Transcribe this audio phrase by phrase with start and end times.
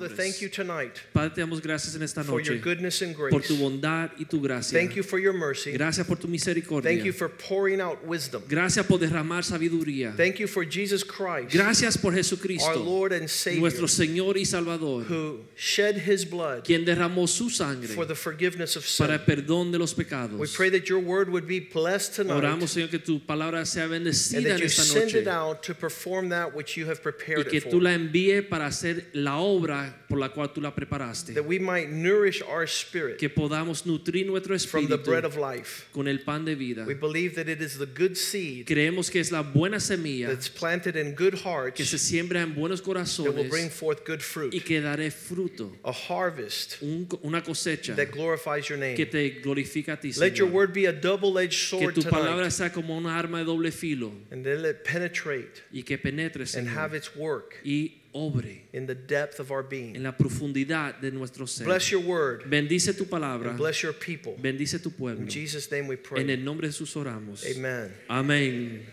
[0.00, 3.16] Father, thank you tonight Padre, te damos gracias en esta for your noche goodness and
[3.16, 3.48] por grace.
[3.48, 4.78] tu bondad y tu gracia.
[4.78, 5.72] Thank you for your mercy.
[5.72, 6.90] Gracias por tu misericordia.
[6.90, 8.42] Thank you for pouring out wisdom.
[8.48, 10.14] Gracias por derramar sabiduría.
[10.16, 14.44] Thank you for Jesus Christ, Gracias por our Jesucristo, Lord and Savior, nuestro Señor y
[14.44, 17.48] Salvador, who shed his blood quien derramó su
[17.94, 19.26] for the forgiveness of para el sin.
[19.26, 20.54] perdón de los We pecados.
[20.54, 23.92] pray that your word would be blessed tonight Oramos, Señor, que tu palabra sea and
[23.92, 26.98] bendecida that en you esta send it noche out to perform that which you have
[26.98, 27.82] y prepared que it tú for.
[27.82, 31.34] la envíes para hacer la obra por la cual tú la preparaste.
[31.34, 35.86] That we might nourish our spirit Que podamos nutrir nuestro from the bread of life.
[35.92, 36.84] con el pan de vida.
[36.86, 40.48] We believe that it is the good seed Creemos que es la buena semilla that's
[40.48, 44.20] planted in good que hearts se siembra en buenos that will corazones bring forth good
[44.22, 44.52] fruit.
[44.54, 49.06] y que daré fruto, A harvest un- una cosecha that glorifies your que name.
[49.10, 50.52] te glorifica a ti, Let your Señor.
[50.52, 53.70] word be a double-edged Que sword tu palabra tonight, sea como una arma de doble
[53.70, 58.62] filo and then let it penetrate y que penetre, and have its work y obre
[58.72, 60.02] in the depth of our en being.
[60.02, 61.64] la profundidad de nuestro ser.
[61.64, 64.34] Bless your word Bendice tu palabra, and bless your people.
[64.40, 65.20] bendice tu pueblo.
[65.22, 66.30] In Jesus' name we En pray.
[66.30, 67.44] el nombre de Jesús oramos.
[67.54, 67.92] Amen.
[68.08, 68.86] Amén.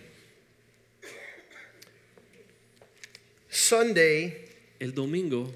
[3.50, 4.36] Sunday,
[4.80, 5.50] El domingo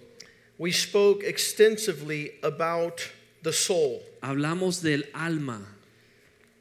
[0.57, 3.02] we spoke extensively about
[3.43, 4.02] the soul.
[4.23, 5.61] hablamos del alma.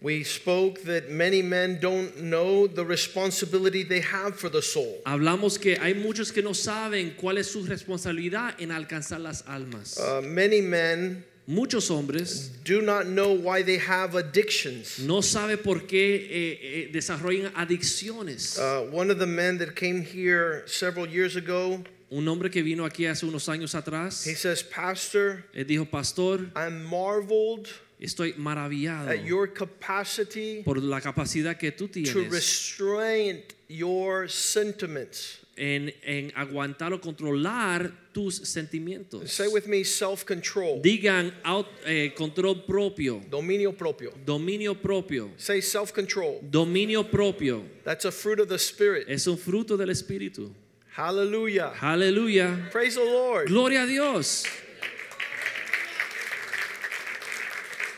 [0.03, 5.01] We spoke that many men don't know the responsibility they have for the soul.
[5.07, 9.99] Hablamos que hay muchos que no saben cuál es su responsabilidad en alcanzar las almas.
[9.99, 14.99] Uh, many men Muchos hombres do not know why they have addictions.
[14.99, 18.59] no saben por qué eh, eh, desarrollan adicciones.
[18.59, 22.85] Uh, one of the men that came here several years ago, Un hombre que vino
[22.85, 24.25] aquí hace unos años atrás.
[24.27, 27.69] he says, Pastor, él dijo, pastor, I'm marveled
[28.01, 35.41] estoy maravillado at your capacity por la capacidad que tú to tienes restrain your sentiments.
[35.59, 39.33] en, en aguantar o controlar tus sentimientos.
[39.33, 44.13] Say with me self control, Digan out- eh, control propio, dominio propio.
[44.27, 46.41] dominio propio, Say self control.
[46.43, 47.63] dominio propio.
[47.85, 49.07] That's a fruit of the Spirit.
[49.09, 50.53] Es un fruto del Espíritu.
[50.95, 51.73] Hallelujah.
[51.81, 52.69] Aleluya.
[52.71, 53.49] Praise the Lord.
[53.49, 54.45] Gloria a Dios.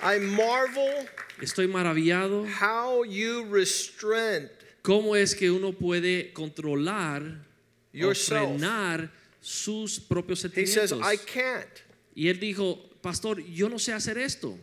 [0.03, 1.09] I marvel
[1.41, 2.47] Estoy maravillado.
[2.61, 4.49] how you restrain
[4.83, 8.49] ¿Cómo es que uno puede controlar o yourself.
[8.59, 9.11] frenar
[9.41, 10.93] sus propios He says.
[10.93, 11.69] I can't.
[12.15, 14.59] Y él dijo, pastor, yo no sé hacer esto.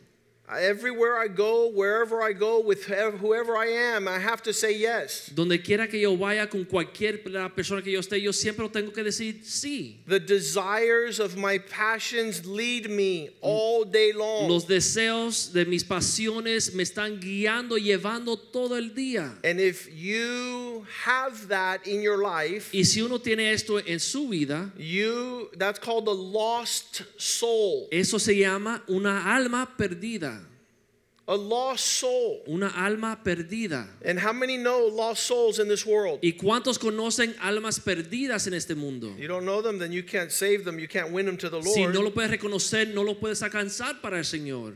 [0.48, 5.32] Everywhere I go, wherever I go, with whoever I am, I have to say yes.
[5.34, 8.92] Donde quiera que yo vaya con cualquier la persona que yo esté, yo siempre tengo
[8.92, 9.96] que decir sí.
[10.06, 14.48] The desires of my passions lead me all day long.
[14.48, 19.34] Los deseos de mis pasiones me están guiando, llevando todo el día.
[19.44, 24.28] And if you have that in your life, Y si uno tiene esto en su
[24.30, 27.88] vida, you that's called the lost soul.
[27.92, 30.36] eso se llama una alma perdida.
[31.28, 32.44] A lost soul.
[32.48, 33.88] Una alma perdida.
[34.04, 36.20] And how many know lost souls in this world?
[36.22, 39.12] ¿Y cuántos conocen almas perdidas en este mundo?
[39.18, 40.78] You don't know them, then you can't save them.
[40.78, 41.74] You can't win them to the Lord.
[41.74, 44.76] Si no lo puedes reconocer, no lo puedes alcanzar para el Señor.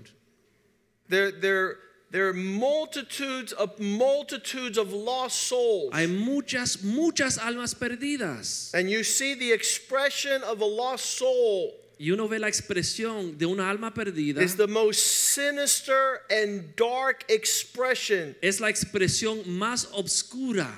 [1.08, 1.76] There, there,
[2.10, 5.94] there are multitudes of multitudes of lost souls.
[5.94, 8.74] Hay muchas, muchas almas perdidas.
[8.74, 13.46] And you see the expression of a lost soul Y uno ve la expresión de
[13.46, 14.42] una alma perdida.
[14.42, 15.00] is the most
[15.34, 18.36] sinister and dark expression.
[18.42, 20.70] Es la expresión más obscura.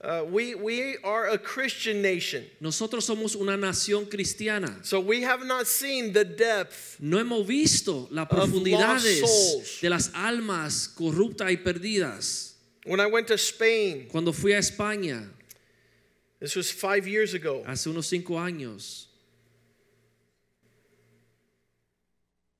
[0.00, 4.84] Uh, we, we are a Christian nation, Nosotros somos una nación cristiana.
[4.84, 10.88] so we have not seen the depth No hemos visto las profundidades de las almas
[10.94, 12.52] corruptas y perdidas.
[12.84, 15.28] When I went to Spain, Cuando fui a España
[16.40, 19.05] this was five years ago, hace unos cinco años,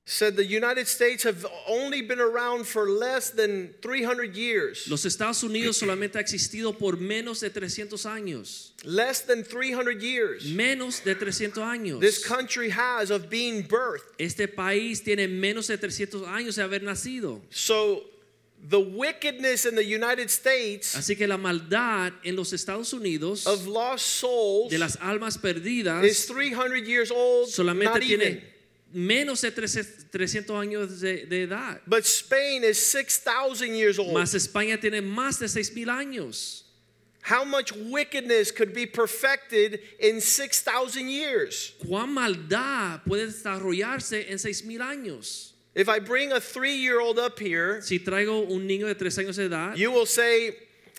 [0.09, 4.87] said the United States have only been around for less than 300 years.
[4.89, 8.71] los Estados Unidos solamente ha existido por menos de 300 años.
[8.85, 10.45] Less than 300 years.
[10.45, 11.99] Menos de 300 años.
[11.99, 14.05] This country has of being birthed.
[14.17, 17.41] Este país tiene menos de 300 años de haber nacido.
[17.49, 18.03] So
[18.69, 23.67] the wickedness in the United States Así que la maldad en los Estados Unidos of
[23.67, 27.49] lost souls de las almas perdidas is 300 years old.
[27.49, 28.56] solamente tiene even.
[28.97, 31.79] Menos de 300 años de, de edad.
[31.85, 34.13] But Spain is 6,000 years old.
[34.13, 36.63] Más España tiene más de 6000 años.
[37.21, 41.73] How much wickedness could be perfected in 6,000 years?
[41.85, 45.51] ¿Cuán maldad puede desarrollarse en 6000 años?
[45.75, 49.19] If I bring a three year old up here, Si traigo un niño de 3
[49.19, 50.55] años de edad, you will say,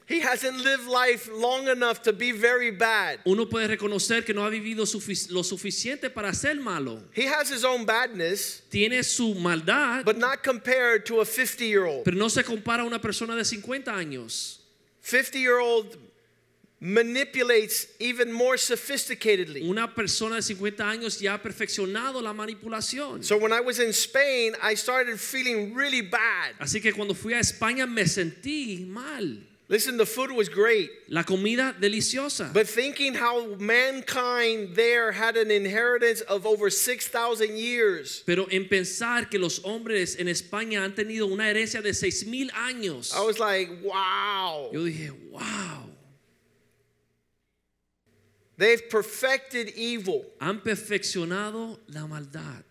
[0.08, 3.18] he hasn't lived life long enough to be very bad.
[3.26, 7.02] uno puede reconocer que no ha vivido sufic- lo suficiente para ser malo.
[7.14, 11.84] He has his own badness, Tiene su maldad, but not compared to a 50 year
[11.84, 12.04] old.
[12.04, 14.58] pero no se compara a una persona de 50 años.
[15.02, 15.96] 50 year old
[16.80, 19.68] manipulates even more sophisticatedly.
[19.68, 23.24] Una persona de 50 años ya ha perfeccionado la manipulación.
[23.24, 26.54] So when I was in Spain, I started feeling really bad.
[26.60, 29.38] Así que cuando fui a España me sentí mal.
[29.70, 32.50] Listen, the food was great, La comida deliciosa.
[32.54, 39.28] but thinking how mankind there had an inheritance of over 6,000 years, Pero en pensar
[39.30, 43.14] que los hombres en España han tenido una herencia de 6000 años.
[43.14, 44.70] I was like, wow.
[44.72, 45.90] Yo dije, wow,
[48.56, 50.24] They've perfected evil.
[50.40, 52.64] han perfeccionado la maldad.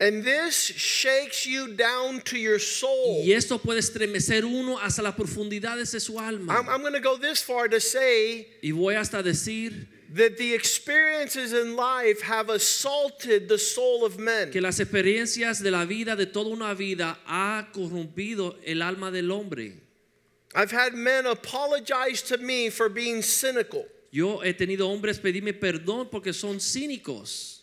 [0.00, 3.22] And this shakes you down to your soul.
[3.24, 6.50] Y esto puede estremecer uno hasta las profundidades de su I'm.
[6.50, 11.52] I'm going to go this far to say Y voy hasta decir that the experiences
[11.52, 14.50] in life have assaulted the soul of men.
[14.50, 19.30] que las experiencias de la vida, de toda una vida, ha corrompido el alma del
[19.30, 19.74] hombre.
[20.56, 23.84] I've had men apologize to me for being cynical.
[24.10, 27.53] Yo he tenido hombres pedirme perdón porque son cínicos.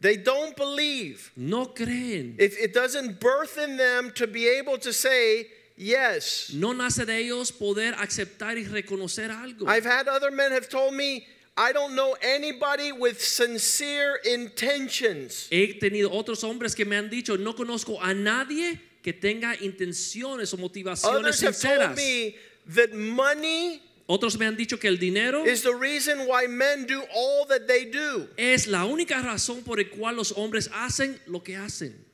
[0.00, 1.32] They don't believe.
[1.36, 2.36] No creen.
[2.38, 5.46] It, it doesn't birth in them to be able to say,
[5.76, 6.52] yes.
[6.54, 9.66] No nace de ellos poder aceptar y reconocer algo.
[9.66, 15.48] I've had other men have told me, I don't know anybody with sincere intentions.
[15.50, 20.54] He tenido otros hombres que me han dicho, no conozco a nadie que tenga intenciones
[20.54, 22.36] o motivaciones Others have told me
[22.68, 27.04] that money Otros me han dicho que el dinero is the reason why men do
[27.14, 28.26] all that they do.
[28.38, 32.06] es la única razón por la cual los hombres hacen lo que hacen.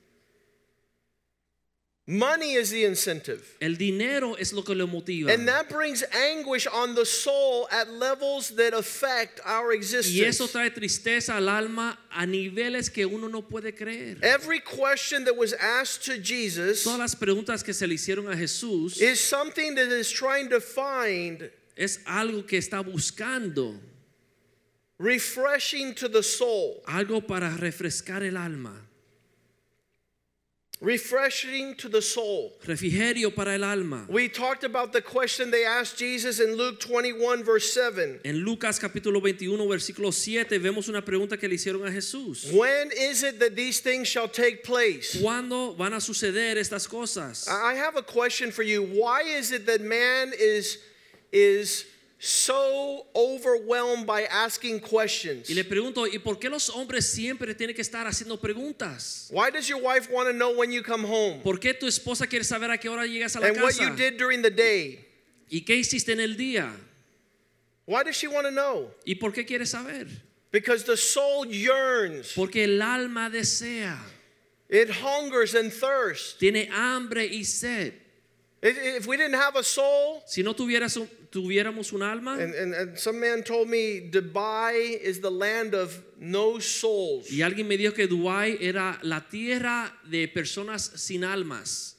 [2.06, 3.56] Money is the incentive.
[3.60, 5.32] El dinero es lo que lo motiva.
[5.32, 10.14] And that brings anguish on the soul at levels that affect our existence.
[10.14, 14.18] Y eso trae tristeza al alma a niveles que uno no puede creer.
[14.22, 18.36] Every question that was asked to Jesus Todas las preguntas que se le hicieron a
[18.36, 23.78] Jesús is something that is trying to find es algo que está buscando,
[24.98, 26.82] refreshing to the soul.
[26.86, 28.80] algo para refrescar el alma,
[30.80, 32.52] Refreshing to the soul.
[32.66, 34.04] refrigerio para el alma.
[34.08, 38.20] We talked about the question they asked Jesus in Luke 21, verse 7.
[38.24, 42.52] En Lucas capítulo 21, versículo 7, vemos una pregunta que le hicieron a Jesús.
[42.52, 45.16] When is it that these things shall take place?
[45.22, 47.48] ¿Cuándo van a suceder estas cosas?
[47.48, 48.82] I have a question for you.
[48.82, 50.76] Why is it that man is
[51.34, 51.84] is
[52.18, 55.50] so overwhelmed by asking questions?
[55.50, 59.28] Y le pregunto, ¿y por qué los hombres siempre tienen que estar haciendo preguntas?
[59.30, 61.40] Why does your wife want to know when you come home?
[61.42, 63.82] ¿Por qué tu esposa quiere saber a qué hora llegas a la And what casa?
[63.84, 65.04] you did during the day?
[65.50, 66.70] ¿Y qué hiciste en el día?
[67.86, 68.90] Why does she want to know?
[69.04, 70.06] ¿Y por qué quiere saber?
[70.50, 72.32] Because the soul yearns.
[72.34, 73.98] Porque el alma desea,
[74.70, 76.38] It hungers and thirsts.
[76.38, 77.92] tiene hambre y sed.
[78.66, 82.74] If- we didn't have a soul, Si no tuvieras un- tuviéramos un alma, and, and,
[82.74, 87.30] and some man told me Dubai is the land of no souls.
[87.30, 91.90] y alguien me dijo que Dubái era la tierra de personas sin almas.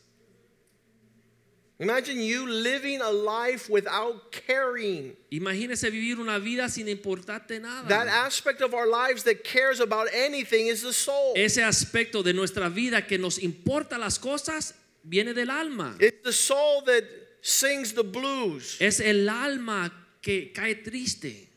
[1.78, 5.14] Imagine you living a life without caring.
[5.30, 7.88] Imagínese vivir una vida sin importarte nada.
[7.90, 11.34] That aspect of our lives that cares about anything is the soul.
[11.36, 14.74] Ese aspecto de nuestra vida que nos importa las cosas
[15.08, 15.96] viene del alma.
[16.00, 17.04] It's the soul that
[17.42, 18.78] sings the blues.
[18.80, 21.50] Es el alma que cae triste.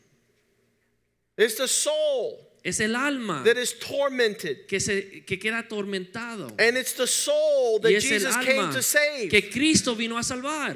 [1.37, 4.67] It's the soul Es el alma that is tormented.
[4.67, 6.53] que, se, que queda atormentado.
[6.59, 9.29] And it's the soul that Jesus came to save.
[9.29, 10.75] que Cristo vino a salvar.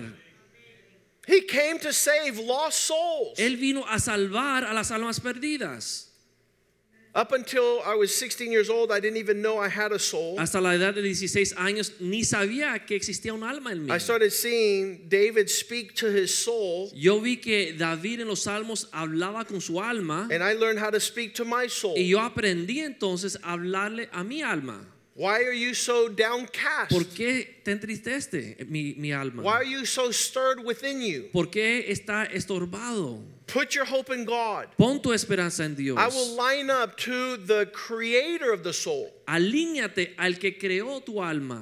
[1.27, 3.37] He came to save lost souls.
[3.37, 6.12] Él vino a salvar a las almas perdidas.
[7.15, 10.35] Up until I was 16 years old, I didn't even know I had a soul.
[10.39, 13.91] Hasta la edad de 16 años ni sabía que existía un alma en mí.
[13.91, 18.89] I started seeing David speak to his soul, Yo vi que David en los salmos
[18.91, 21.93] hablaba con su alma and I learned how to speak to my soul.
[21.95, 24.83] y yo aprendí entonces a hablarle a mi alma.
[25.15, 26.89] Why are you so downcast?
[26.89, 29.43] ¿Por qué te entristeste mi, mi alma?
[29.43, 31.29] Why are you so stirred within you?
[31.31, 33.19] ¿Por qué está estorbado?
[33.47, 34.67] Put your hope in God.
[34.77, 35.97] Pon tu esperanza en Dios.
[35.97, 39.09] I will line up to the creator of the soul.
[39.27, 41.61] Alíñate al que creó tu alma.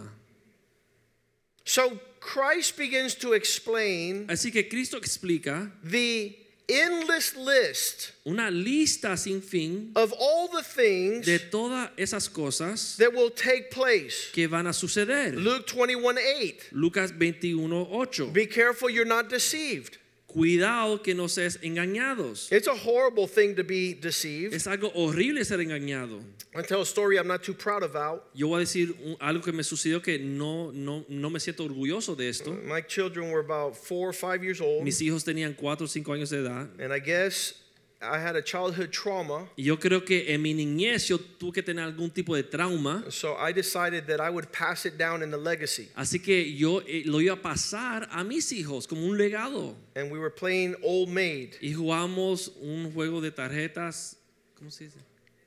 [1.65, 6.35] So Christ begins to explain Así que Cristo explica the
[6.69, 13.11] endless list una lista sin fin of all the things de todas esas cosas that
[13.11, 14.29] will take place.
[14.31, 15.35] que van a suceder.
[15.35, 16.69] Luke 21 8.
[16.71, 18.33] Lucas 21:8.
[18.33, 19.97] Be careful you're not deceived.
[20.33, 22.51] Cuidado que no seas engañados.
[22.51, 24.53] It's a horrible thing to be deceived.
[24.53, 26.21] Es algo horrible ser engañado.
[26.55, 28.23] I tell a story I'm not too proud about.
[28.33, 31.63] Yo voy a decir un- algo que me sucedió que no, no, no me siento
[31.63, 32.51] orgulloso de esto.
[32.65, 36.11] My children were about four or five years old, Mis hijos tenían 4 o 5
[36.13, 36.67] años de edad.
[36.79, 37.53] and I guess
[38.01, 39.47] I had a childhood trauma.
[39.55, 43.03] Y yo creo que en mi niñez yo tuve que tener algún tipo de trauma.
[43.11, 45.89] So I decided that I would pass it down in the legacy.
[45.95, 49.75] Así que yo eh, lo iba a pasar a mis hijos como un legado.
[49.95, 51.55] And we were playing Old Maid.
[51.61, 54.17] Y jugamos un juego de tarjetas.
[54.55, 54.99] ¿Cómo se dice?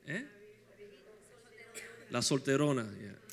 [0.07, 0.25] ¿Eh?
[2.09, 2.87] La solterona.
[3.01, 3.24] yeah.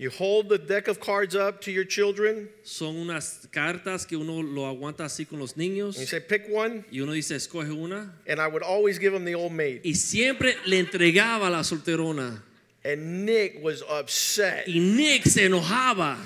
[0.00, 4.40] You hold the deck of cards up to your children, Son unas cartas que uno
[4.42, 5.94] lo aguanta así con los niños.
[5.96, 6.84] and you say, pick one.
[6.92, 8.12] Y uno dice, escoge una.
[8.26, 9.80] And I would always give them the Old Maid.
[9.84, 12.40] Y siempre le entregaba la solterona.
[12.84, 14.68] And Nick was upset.
[14.68, 16.16] Y Nick se enojaba.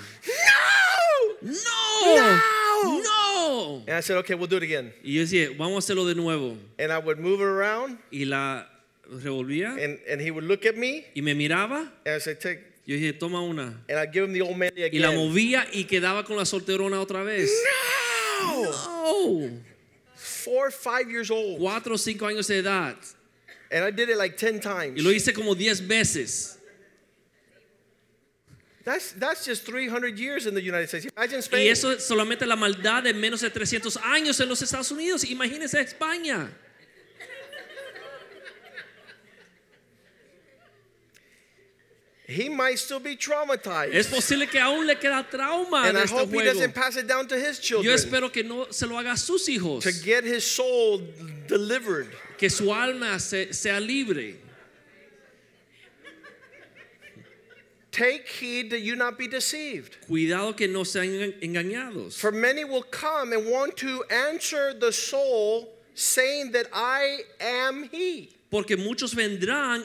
[1.43, 1.50] No!
[1.50, 2.14] ¡No!
[2.14, 3.00] No!
[3.00, 3.83] ¡No!
[3.87, 4.93] And I said, okay, we'll do it again.
[5.02, 6.59] Y yo decía, vamos a hacerlo de nuevo.
[6.79, 8.64] And I would move it around, Y la
[9.11, 9.83] revolvía.
[9.83, 11.88] and, and he would look at me, Y me miraba.
[12.05, 12.59] and I said, take.
[12.85, 13.81] Yo dije, toma una.
[13.89, 15.17] And I'd give him the Old Maid Y la again.
[15.17, 17.49] movía y quedaba con la solterona otra vez.
[18.43, 18.62] No!
[18.62, 19.61] ¡No!
[20.17, 21.59] Four five years old.
[21.59, 22.97] Cuatro o cinco años de edad.
[23.71, 24.99] And I did it like 10 times.
[24.99, 26.59] Y lo hice como diez veces.
[28.85, 31.07] That's, that's just 300 years in the United States.
[31.17, 31.69] Imagine Y Spain.
[31.71, 35.23] eso es solamente la maldad de menos de 300 años en los Estados Unidos.
[35.25, 36.51] Imagínense España.
[42.33, 43.95] He might still be traumatized.
[43.95, 46.97] Es posible que aún le queda trauma and de I este hope he doesn't pass
[46.97, 49.83] it down to his children Yo espero que no se lo haga a sus hijos.
[49.83, 51.03] to get his soul
[51.47, 52.09] delivered.
[52.39, 54.37] Que su alma se- sea libre.
[57.91, 59.99] Take heed that you not be deceived.
[60.09, 62.15] Cuidado que no sean engañados.
[62.15, 68.31] For many will come and want to answer the soul, saying that I am he.
[68.51, 69.85] Porque muchos vendrán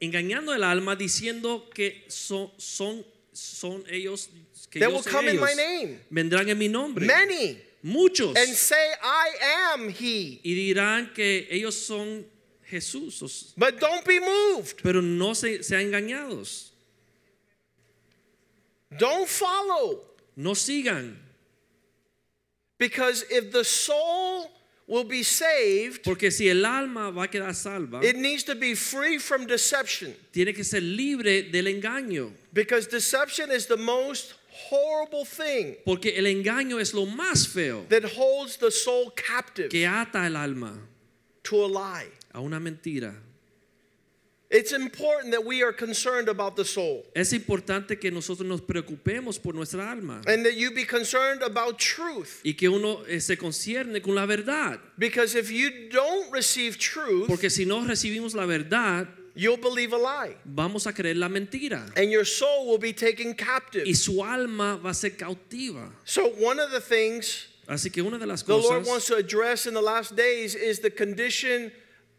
[0.00, 4.28] engañando el alma diciendo que son, son, son ellos.
[4.70, 5.48] Que They yo will soy come in ellos.
[5.48, 6.00] my name.
[6.10, 7.06] Vendrán en mi nombre.
[7.06, 7.58] Many.
[7.82, 8.36] Muchos.
[8.36, 10.40] And say, I am he.
[10.42, 12.26] y dirán que ellos son
[12.68, 13.52] Jesús.
[13.56, 14.82] But don't be moved.
[14.82, 16.70] Pero no se, sean engañados.
[18.98, 20.02] Don't follow.
[20.36, 21.16] No sigan.
[22.78, 24.50] Because if the soul
[24.88, 28.74] will be saved, Porque si el alma va a quedar salva, it needs to be
[28.74, 30.14] free from deception.
[30.32, 32.32] tiene que ser libre del engaño.
[32.52, 34.34] Because deception is the most
[34.70, 39.84] horrible thing Porque el engaño es lo más feo that holds the soul captive que
[39.86, 40.72] ata el alma
[41.42, 42.06] to a lie.
[42.32, 43.14] a una mentira.
[44.48, 49.42] It's important that we are concerned about the soul Es importante que nosotros nos preocupemos
[49.42, 52.40] por nuestra alma and that you be concerned about truth.
[52.44, 54.78] y que uno eh, se concierne con la verdad.
[54.98, 59.98] Because if you don't receive truth, Porque si no recibimos la verdad, you'll believe a
[59.98, 60.36] lie.
[60.44, 63.84] vamos a creer la mentira And your soul will be taken captive.
[63.84, 65.90] y su alma va a ser cautiva.
[66.04, 69.16] So, one of the things Así que una de las cosas the Lord wants to
[69.16, 71.72] address in the last days is the condition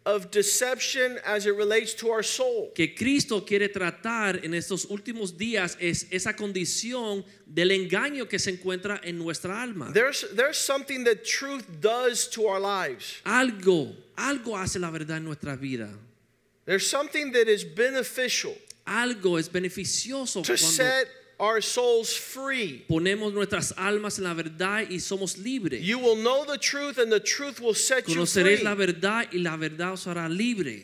[0.08, 2.72] of deception as it relates to our soul.
[2.74, 8.52] que Cristo quiere tratar en estos últimos días es esa condición del engaño que se
[8.52, 9.92] encuentra en nuestra alma.
[9.94, 13.22] There's, there's something that truth does to our lives.
[13.26, 15.90] Algo, algo hace la verdad en nuestra vida.
[16.66, 18.56] There's something that is beneficial
[18.88, 22.84] Algo es beneficioso to cuando set our souls free.
[22.90, 25.82] ponemos nuestras almas en la verdad y somos libres.
[25.82, 28.58] You will know the truth, and the truth will set you free.
[28.64, 30.84] La verdad y la verdad os hará libre.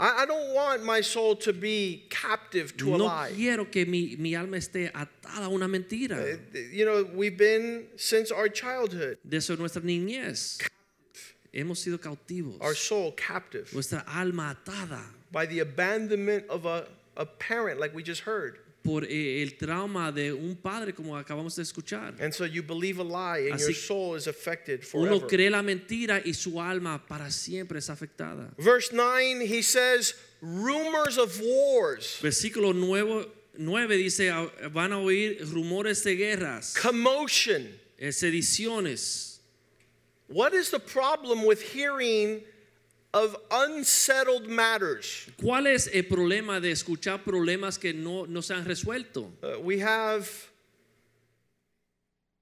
[0.00, 3.30] I, I don't want my soul to be captive to a lie.
[3.30, 6.16] No quiero que mi, mi alma esté atada a una mentira.
[6.18, 10.58] Uh, You know, we've been since our childhood, Desde nuestra niñez
[11.52, 12.58] hemos sido cautivos.
[12.60, 15.00] our soul captive Nuestra alma atada
[15.32, 18.58] by the abandonment of a, a parent, like we just heard.
[18.82, 22.14] Por eh, el trauma de un padre como acabamos de escuchar.
[22.20, 25.26] And so you believe a lie, and your Así- soul is affected Uno forever.
[25.26, 28.54] cree la mentira y su alma para siempre es afectada.
[28.58, 33.26] Verse 9, he says, rumors of wars, Versículo 9,
[33.58, 37.68] 9 dice, "Ah, van a oír rumores de guerras, commotion,
[37.98, 39.40] eh, sediciones,
[40.28, 42.42] What is the problem with hearing
[43.12, 45.30] of unsettled matters?
[45.40, 49.30] ¿Cuál es el problema de escuchar problemas que no, no se han resuelto?
[49.42, 50.28] Uh, we have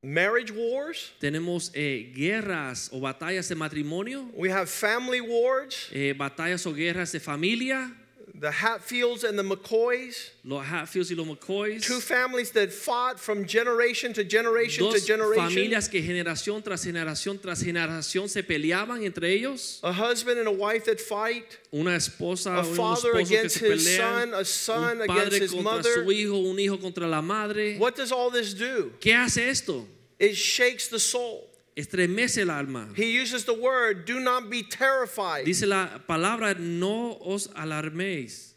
[0.03, 6.67] marriage wars, Tenemos eh, guerras o batallas de matrimonio, we have family wars, eh, batallas
[6.67, 7.93] o guerras de familia,
[8.39, 11.83] the Hatfields and the McCoys, los Hatfields y los McCoys.
[11.83, 15.49] two families that fought from generation to generation to Dos generation.
[15.49, 19.81] familias que generación tras generación tras generación se peleaban entre ellos.
[19.83, 23.59] A husband and a wife that fight, Una esposa A un father esposo que against
[23.59, 24.31] se his pelean.
[24.31, 25.95] son, a son un against padre his contra mother.
[26.05, 27.79] su hijo, un hijo contra la madre.
[27.79, 28.93] what does all this do?
[29.01, 29.87] ¿Qué hace esto?
[30.19, 31.49] It shakes the soul.
[31.77, 32.89] Estremece el alma.
[32.97, 35.45] He uses the word, do not be terrified.
[35.45, 38.55] Dice la palabra, no os alarméis.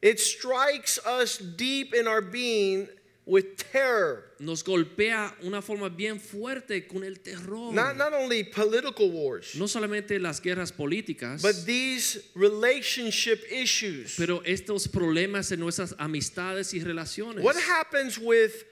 [0.00, 2.88] It strikes us deep in our being
[3.26, 4.24] with terror.
[4.38, 7.72] Nos golpea una forma bien fuerte con el terror.
[7.72, 14.14] Not, not only political wars, No solamente las guerras políticas, but these relationship issues.
[14.16, 17.42] pero estos problemas en nuestras amistades y relaciones.
[17.42, 18.64] What happens with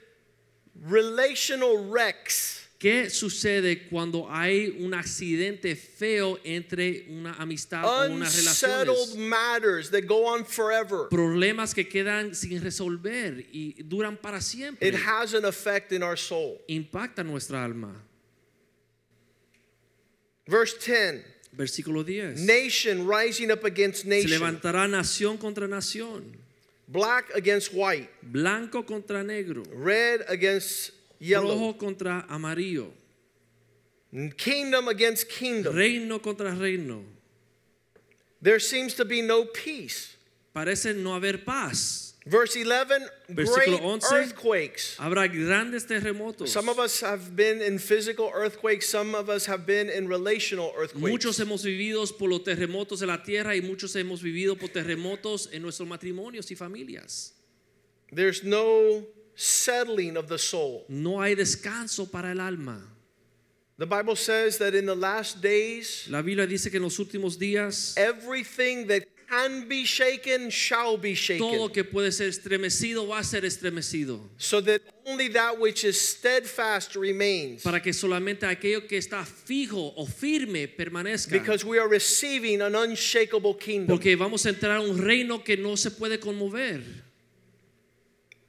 [0.81, 2.61] relational wrecks?
[2.77, 9.15] ¿Qué sucede cuando hay un accidente feo entre una amistad o unas relaciones?
[9.15, 11.07] matters that go on forever.
[11.09, 14.87] Problemas que quedan sin resolver y duran para siempre.
[14.87, 16.59] It has an effect in our soul.
[16.67, 17.95] Impacta nuestra alma.
[20.47, 22.45] Verse 10 Versículo 10.
[22.45, 24.29] Nation rising up against nation.
[24.29, 26.37] Se levantará nación contra nación,
[26.87, 32.91] black against white, blanco contra negro, red against yellow, rojo contra amarillo,
[34.37, 35.75] kingdom against kingdom.
[35.75, 37.03] reino contra reino.
[38.41, 40.15] There seems to be no peace.
[40.53, 42.14] Parece no haber paz.
[42.25, 44.11] Verse 11 great 11.
[44.11, 44.97] earthquakes.
[44.97, 46.47] Habrá grandes terremotos.
[46.47, 50.73] Some of us have been in physical earthquakes, some of us have been in relational
[50.75, 51.07] earthquakes.
[51.07, 55.49] Muchos hemos vivido por los terremotos de la tierra y muchos hemos vivido por terremotos
[55.53, 57.33] en nuestros matrimonios y familias.
[58.11, 60.85] There's no settling of the soul.
[60.89, 62.81] No hay descanso para el alma.
[63.77, 67.37] The Bible says that in the last days, La Biblia dice que en los últimos
[67.37, 71.39] días everything that can be shaken shall be shaken.
[71.39, 71.73] todo shaken.
[71.73, 74.19] que puede ser estremecido va a ser estremecido.
[74.37, 77.63] So that only that which is steadfast remains.
[77.63, 81.31] Para que solamente aquello que está fijo o firme permanezca.
[81.31, 83.97] Because we are receiving an unshakable kingdom.
[83.97, 86.81] Porque vamos a entrar a un reino que no se puede conmover.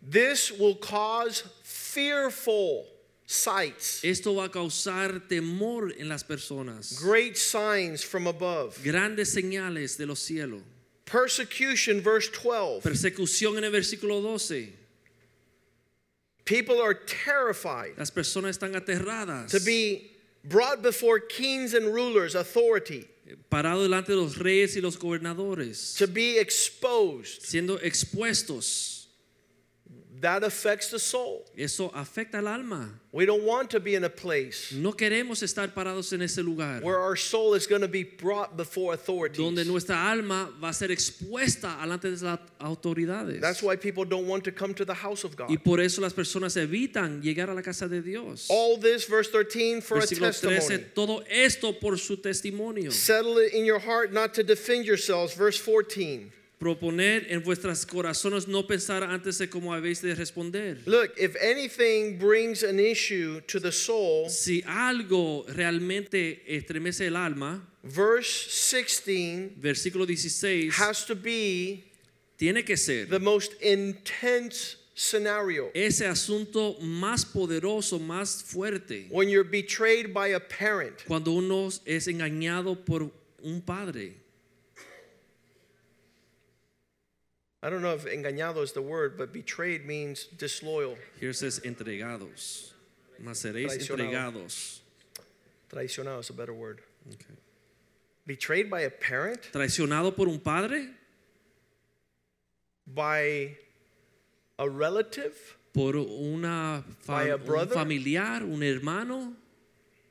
[0.03, 2.87] This will cause fearful
[3.27, 6.99] sights, Esto va a causar temor en las personas.
[7.01, 8.79] great signs from above.
[8.85, 10.63] Grandes señales de los cielos.
[11.05, 12.83] Persecution, verse 12.
[12.83, 14.73] Persecución en el versículo 12.
[16.45, 19.51] People are terrified Las personas están aterradas.
[19.51, 20.11] to be
[20.45, 23.05] brought before kings and rulers, authority,
[23.51, 25.97] Parado delante de los reyes y los gobernadores.
[25.99, 27.43] to be exposed.
[27.43, 28.96] Siendo expuestos.
[30.21, 31.45] That affects the soul.
[31.57, 32.89] Eso afecta al alma.
[33.13, 36.81] We don't want to be in a place No queremos estar parados en ese lugar.
[36.83, 39.39] where our soul is going to be brought before authorities.
[39.39, 43.41] Donde nuestra alma va a ser expuesta delante de las autoridades.
[43.41, 45.51] That's why people don't want to come to the house of God.
[45.51, 48.47] Y por eso las personas evitan llegar a la casa de Dios.
[48.51, 52.93] All this, verse 13, for a Versículo 13, todo esto por su testimonio.
[52.93, 55.35] Settle it in your heart not to defend yourselves.
[55.35, 56.33] Verse 14.
[56.59, 60.79] Proponer en vuestras corazones no pensar antes de cómo habéis de responder.
[60.87, 67.63] Look, if anything brings an issue to the soul, Si algo realmente estremece el alma,
[67.83, 71.85] verse 16 versículo 16, has to be
[72.39, 75.71] tiene que ser the most intense scenario.
[75.75, 82.09] ese asunto más poderoso, más fuerte, When you're betrayed by a parent, cuando uno es
[82.09, 83.11] engañado por
[83.43, 84.15] un padre.
[87.63, 92.73] I don't know if engañado is the word, but betrayed means disloyal, Here says entregados.
[93.19, 94.11] Mas seréis Traicionado.
[94.13, 94.81] entregados.
[95.71, 96.81] traicionado is a better word.
[98.27, 100.89] Betrayed by a parent, Traicionado por un padre,
[102.87, 103.57] by
[104.59, 109.33] a relative, por una By a un familiar, un hermano,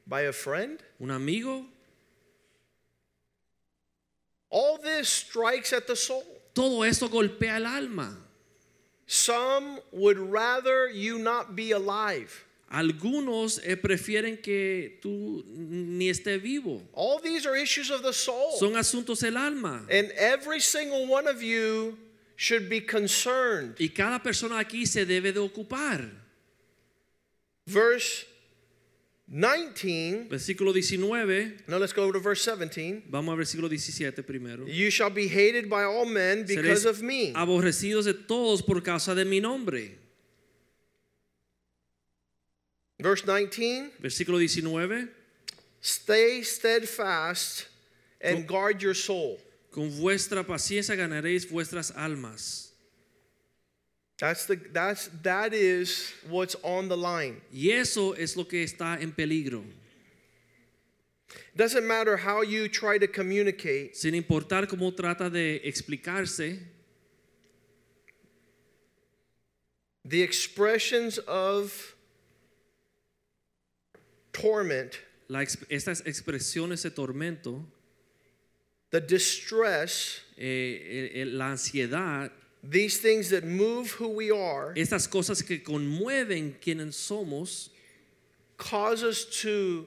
[0.08, 0.80] by a friend.
[1.00, 1.66] un amigo.
[4.50, 6.24] All this strikes at the soul.
[6.56, 8.18] Todo esto golpea el alma.
[9.06, 12.46] Some would rather you not be alive.
[12.72, 16.82] Algunos eh, prefieren que tú ni esté vivo.
[16.94, 18.58] All these are issues of the soul.
[18.58, 19.86] Son asuntos del alma.
[19.92, 21.98] And every single one of you
[22.36, 23.76] should be concerned.
[23.80, 26.10] Y cada persona aquí se debe de ocupar.
[27.68, 28.26] Verse
[29.28, 31.64] 19, Versículo 19.
[31.68, 33.04] now let's go to verse 17.
[33.10, 34.66] Vamos al versículo 17 primero.
[34.68, 37.34] You shall be hated by all men because of me.
[37.34, 39.98] aborrecidos de todos por causa de mi nombre.
[43.00, 45.10] Verse 19, Versículo 19.
[45.82, 47.66] stay steadfast
[48.22, 49.38] and guard your soul.
[49.72, 52.65] Con vuestra paciencia ganaréis vuestras almas.
[54.18, 57.42] That's the that's that is what's on the line.
[57.52, 59.64] Y eso es lo que está en peligro.
[61.56, 66.60] Doesn't matter how you try to communicate, Sin importar cómo trata de explicarse,
[70.06, 71.96] the expressions of
[74.32, 77.66] torment, la ex- estas expresiones de tormento,
[78.92, 82.32] the distress, eh, eh, la ansiedad,
[82.70, 87.70] these things that move who we are, estas cosas que conmueven quienes somos,
[88.58, 89.86] cause us to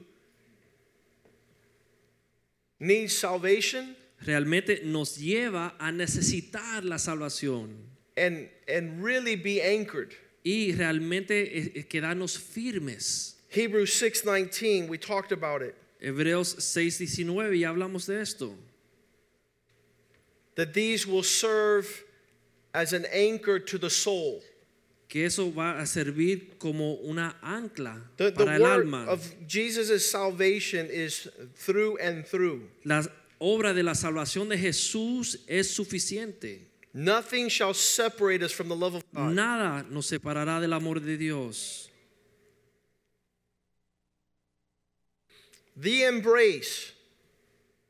[2.79, 7.69] need salvation realmente nos lleva a necesitar la salvación
[8.15, 10.13] and and really be anchored.
[10.43, 13.35] y realmente quedarnos firmes.
[13.49, 15.75] Hebrews 6:19, we talked about it.
[16.01, 18.55] Hebreos 6:19, ya hablamos de esto.
[20.55, 22.03] That these will serve
[22.73, 24.41] as an anchor to the soul.
[25.07, 29.05] Que eso va a servir como una ancla The, the para el word alma.
[29.07, 32.69] of Jesus' salvation is through and through.
[32.85, 33.01] La
[33.41, 36.59] obra de la salvación de Jesús es suficiente.
[36.93, 39.33] Nothing shall separate us from the love of God.
[39.33, 41.89] Nada nos separará del amor de Dios.
[45.75, 46.91] The embrace,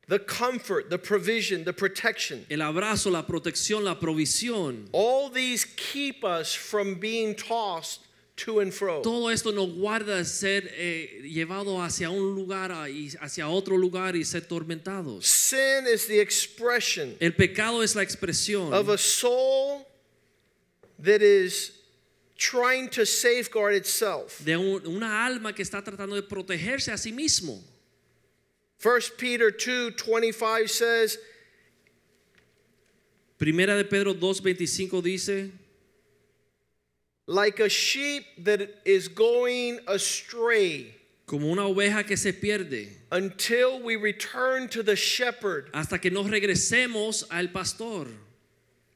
[0.09, 2.45] the comfort, the provision, the protection.
[2.49, 4.89] El abrazo, la protección, la provisión.
[4.91, 8.01] All these keep us from being tossed
[8.37, 9.01] to and fro.
[9.03, 14.15] Todo esto nos guarda de ser eh, llevado hacia un lugar y hacia otro lugar
[14.15, 15.25] y ser tormentados.
[15.25, 19.85] Sin is the expression El pecado es la expresión of a soul
[20.99, 21.71] that is
[22.37, 24.39] trying to safeguard itself.
[24.45, 27.61] de un- una alma que está tratando de protegerse a sí mismo.
[28.81, 31.17] 1 Peter 2 25 says,
[33.37, 35.51] Primera de Pedro 2:25 dice,
[37.25, 43.95] like a sheep that is going astray como una oveja que se pierde, until we
[43.95, 48.07] return to the shepherd hasta que nos regresemos al pastor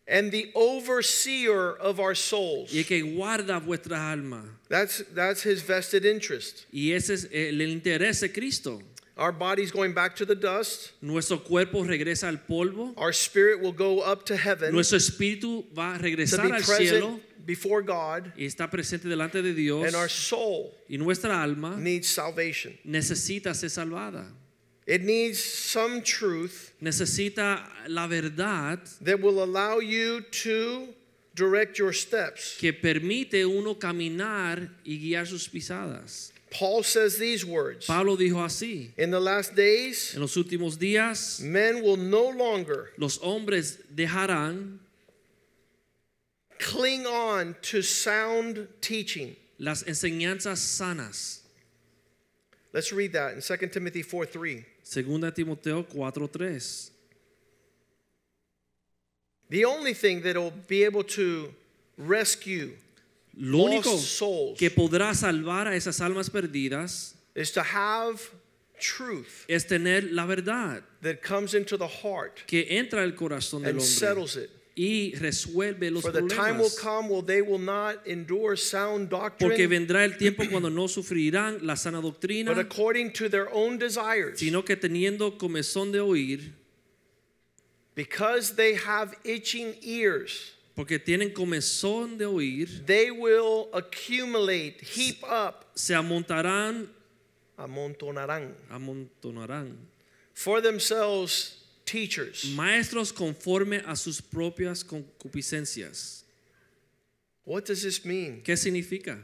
[0.08, 2.74] and the overseer of our souls.
[2.74, 4.43] y el que guarda vuestra alma.
[4.67, 6.65] That's, that's his vested interest.
[6.72, 8.82] Y ese es el interés de Cristo.
[9.15, 10.91] Our body's going back to the dust.
[11.02, 15.95] Nuestro cuerpo regresa al polvo, Our spirit will go up to heaven nuestro espíritu va
[15.95, 20.10] a regresar al cielo present before God, y está presente delante de Dios and our
[20.10, 22.76] soul y nuestra alma needs salvation.
[22.86, 24.26] necesita ser salvada.
[24.86, 30.88] It needs some truth Necesita la verdad that will allow you to
[31.36, 32.58] direct your steps.
[32.60, 36.33] que permite uno caminar y guiar sus pisadas.
[36.54, 41.42] Paul says these words Pablo dijo así, In the last days, en los últimos días
[41.42, 44.80] men will no longer los hombres dejarán
[46.60, 49.36] cling on to sound teaching.
[49.60, 51.42] las enseñanzas sanas.
[52.74, 54.66] Let's read that in 2 Timothy 4 3.
[54.84, 56.92] Segunda Timoteo 4:3.
[59.50, 61.54] The only thing that will be able to
[61.98, 62.72] rescue
[63.36, 63.89] Lo único
[64.58, 68.19] que podrá salvar a esas almas perdidas is to have
[68.80, 73.72] truth es tener la verdad that comes into the heart que entra al corazón del
[73.72, 74.50] and hombre settles it.
[74.76, 76.80] y resuelve los For the time will problemas.
[76.80, 81.76] come they will not endure sound Porque doctrine, vendrá el tiempo cuando no sufrirán la
[81.76, 84.38] sana doctrina, but according to their own desires.
[84.39, 86.54] sino que teniendo comezón de oír,
[87.96, 95.65] Because they have itching ears, porque tienen comezón de oír, they will accumulate, heap up,
[95.75, 96.89] se amontarán,
[97.57, 99.75] amontonarán, amontonarán
[100.33, 102.45] for themselves teachers.
[102.55, 106.23] maestros conforme a sus propias concupiscencias.
[107.45, 108.41] What does this mean?
[108.43, 109.19] ¿Qué significa?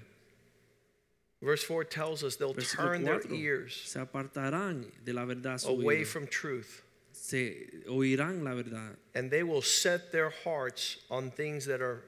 [1.41, 6.03] Verse 4 tells us they'll Versículo turn their ears Se apartarán de la verdad away
[6.03, 6.83] from truth,
[7.21, 12.03] Se oirán la verdad and they will set their hearts on things that are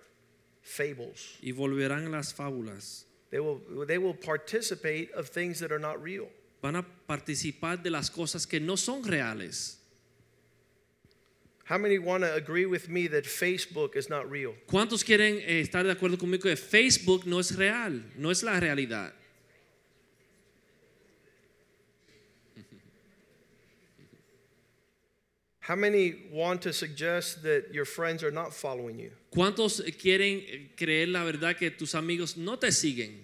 [0.61, 1.37] fables.
[1.41, 3.05] y volverán las fábulas.
[3.29, 6.27] They will, they will participate of things that are not real.
[6.61, 9.77] Van a participar de las cosas que no son reales.
[11.65, 14.53] How many want to agree with me that Facebook is not real?
[14.67, 18.59] ¿Cuántos quieren eh, estar de acuerdo conmigo que Facebook no es real, no es la
[18.59, 19.13] realidad?
[25.61, 29.11] How many want to suggest that your friends are not following you?
[29.31, 33.15] ¿Cuántos quieren creer la verdad que tus amigos no te siguen?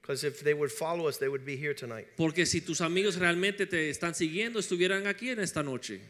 [0.00, 2.06] Because if they would follow us, they would be here tonight.
[2.16, 6.00] Porque si tus amigos realmente te están siguiendo, estuvieran aquí en esta noche.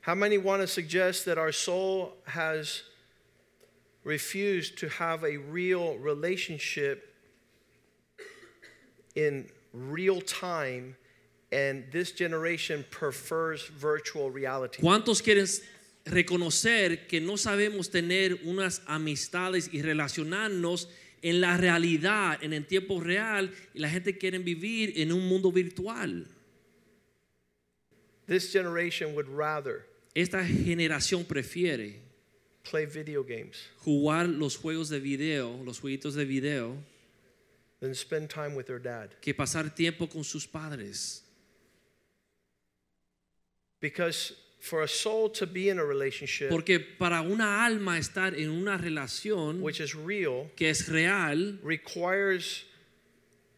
[0.00, 2.82] How many want to suggest that our soul has
[4.04, 7.14] refused to have a real relationship
[9.16, 10.96] in real time
[11.54, 14.82] and this generation prefers virtual reality?
[14.82, 15.46] ¿Cuántos quieren
[16.04, 20.88] reconocer que no sabemos tener unas amistades y relacionarnos
[21.22, 25.52] en la realidad, en el tiempo real, y la gente quiere vivir en un mundo
[25.52, 26.26] virtual?
[28.26, 32.00] This generation would rather Esta generación prefiere
[32.62, 36.76] play video games jugar los juegos de video, los jueguitos de video,
[37.80, 39.10] than spend time with their dad.
[39.20, 41.22] que pasar tiempo con sus padres.
[43.84, 48.48] Because for a soul to be in a relationship Porque para una alma estar en
[48.48, 52.64] una relación which is real que es real requires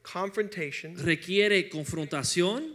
[0.02, 2.72] confrontation, requiere confrontación,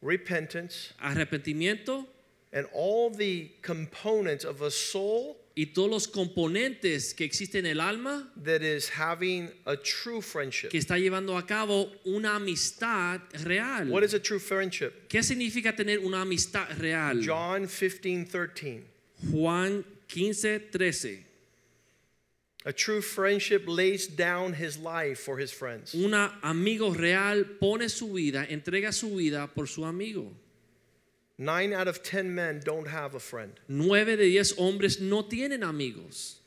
[0.00, 2.06] repentance, arrepentimiento
[2.54, 7.80] and all the components of a soul y todos los componentes que existen en el
[7.80, 10.68] alma that is having a true friendship.
[10.68, 13.88] que está llevando a cabo una amistad real.
[13.88, 15.08] What is a true friendship?
[15.08, 17.20] ¿Qué significa tener una amistad real?
[17.20, 18.84] John 15, 13.
[19.32, 21.26] Juan 15, 13.
[22.64, 25.92] A true friendship lays down his life for his friends.
[25.92, 30.30] Un amigo real pone su vida, entrega su vida por su amigo.
[31.38, 33.52] Nine out of ten men don't have a friend.
[33.68, 36.40] Nueve de diez hombres no tienen amigos.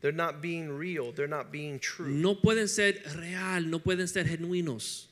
[0.00, 2.08] They're not being real, they're not being true.
[2.08, 5.06] No pueden ser real, no pueden ser genuinos.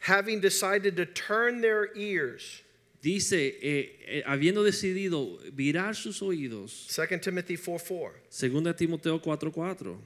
[0.00, 2.62] Having decided to turn their ears,
[3.02, 8.14] Dice, eh, eh, habiendo decidido virar sus oídos, 2 Timothy 4 4.
[8.30, 9.98] 2 Timoteo 4:4.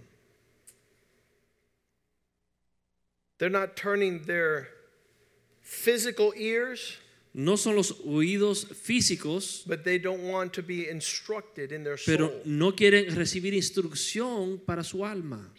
[3.37, 4.69] They're not turning their
[5.67, 6.97] physical ears,
[7.35, 12.17] No son los oídos físicos, but they don't want to be instructed in their soul.
[12.17, 15.51] pero no quieren recibir instrucción para su alma.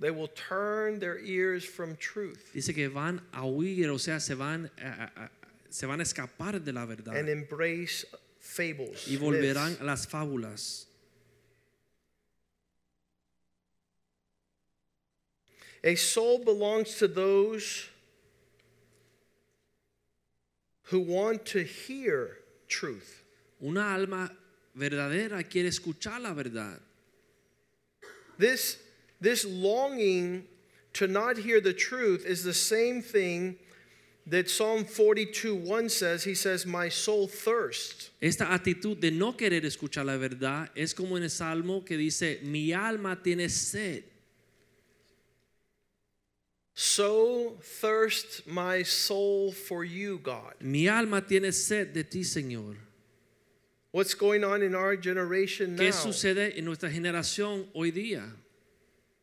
[0.00, 4.34] They will turn their ears from truth Dice que van a huir, o sea, se
[4.34, 5.30] van a, a-
[5.68, 8.06] se van a escapar de la verdad and embrace
[8.38, 9.06] fables.
[9.06, 9.80] y volverán myths.
[9.82, 10.86] a las fábulas.
[15.84, 17.89] A soul belongs to those
[20.90, 23.22] who want to hear truth.
[23.62, 24.30] Una alma
[24.76, 26.80] verdadera quiere escuchar la verdad.
[28.38, 28.78] This,
[29.20, 30.44] this longing
[30.94, 33.56] to not hear the truth is the same thing
[34.26, 36.24] that Psalm 42 1 says.
[36.24, 38.10] He says, My soul thirsts.
[38.20, 42.40] Esta actitud de no querer escuchar la verdad es como en el salmo que dice,
[42.42, 44.02] mi alma tiene sed.
[46.74, 50.54] So thirsts my soul for you, God.
[50.60, 52.76] Mi alma tiene sed de ti, Señor.
[53.92, 55.82] What's going on in our generation now?
[55.82, 58.30] ¿Qué sucede en nuestra generación hoy día?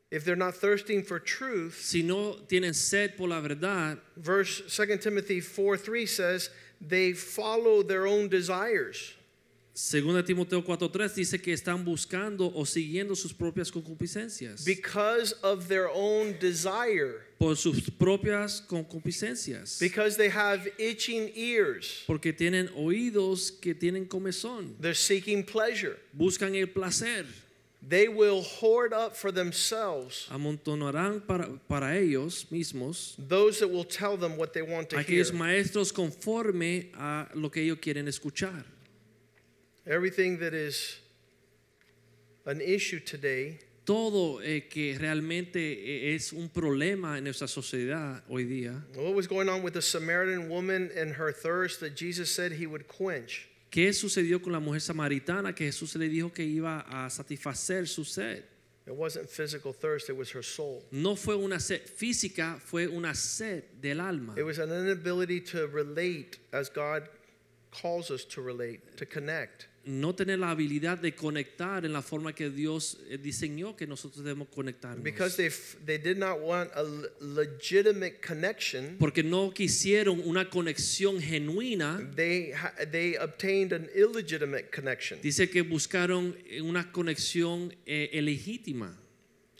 [0.09, 4.97] If they're not thirsting for truth, Si no tienen sed por la verdad, verse 2
[4.97, 9.13] Timothy 4 3 says, they follow their own desires.
[9.79, 14.65] 2 Timoteo 4:3 dice que están buscando o siguiendo sus propias concupiscencias.
[14.65, 19.77] Because of their own desire, Por sus propias concupiscencias.
[19.79, 24.73] because they have itching ears, Porque tienen oídos que tienen comezón.
[24.81, 25.95] they're seeking pleasure.
[26.11, 27.27] Buscan el placer.
[27.87, 34.17] They will hoard up for themselves Amontonarán para, para ellos mismos those that will tell
[34.17, 35.05] them what they want to hear.
[35.05, 38.65] aquellos maestros conforme a lo que ellos quieren escuchar.
[39.89, 40.99] Everything that is
[42.45, 48.43] an issue today Todo eh, que realmente eh, es un problema en nuestra sociedad hoy
[48.43, 48.83] día.
[48.97, 52.67] What was going on with the Samaritan woman and her thirst that Jesus said he
[52.67, 53.47] would quench?
[53.71, 58.03] ¿Qué sucedió con la mujer samaritana que Jesús le dijo que iba a satisfacer su
[58.03, 58.43] sed?
[58.85, 60.83] It wasn't physical thirst, it was her soul.
[60.91, 64.33] No fue una sed física, fue una sed del alma.
[64.35, 67.07] It was an inability to relate as God
[67.71, 69.67] calls us to relate, to connect.
[69.85, 74.21] No tener la habilidad de conectar en la forma que Dios eh, diseñó que nosotros
[74.21, 75.01] debemos conectarnos.
[75.01, 75.49] Because they,
[75.85, 76.83] they did not want a
[77.21, 82.13] legitimate connection, Porque no quisieron una conexión genuina.
[82.15, 82.53] they,
[82.91, 85.19] they obtained an illegitimate connection.
[85.21, 88.91] Dice que buscaron eh, una conexión eh, ilegítima.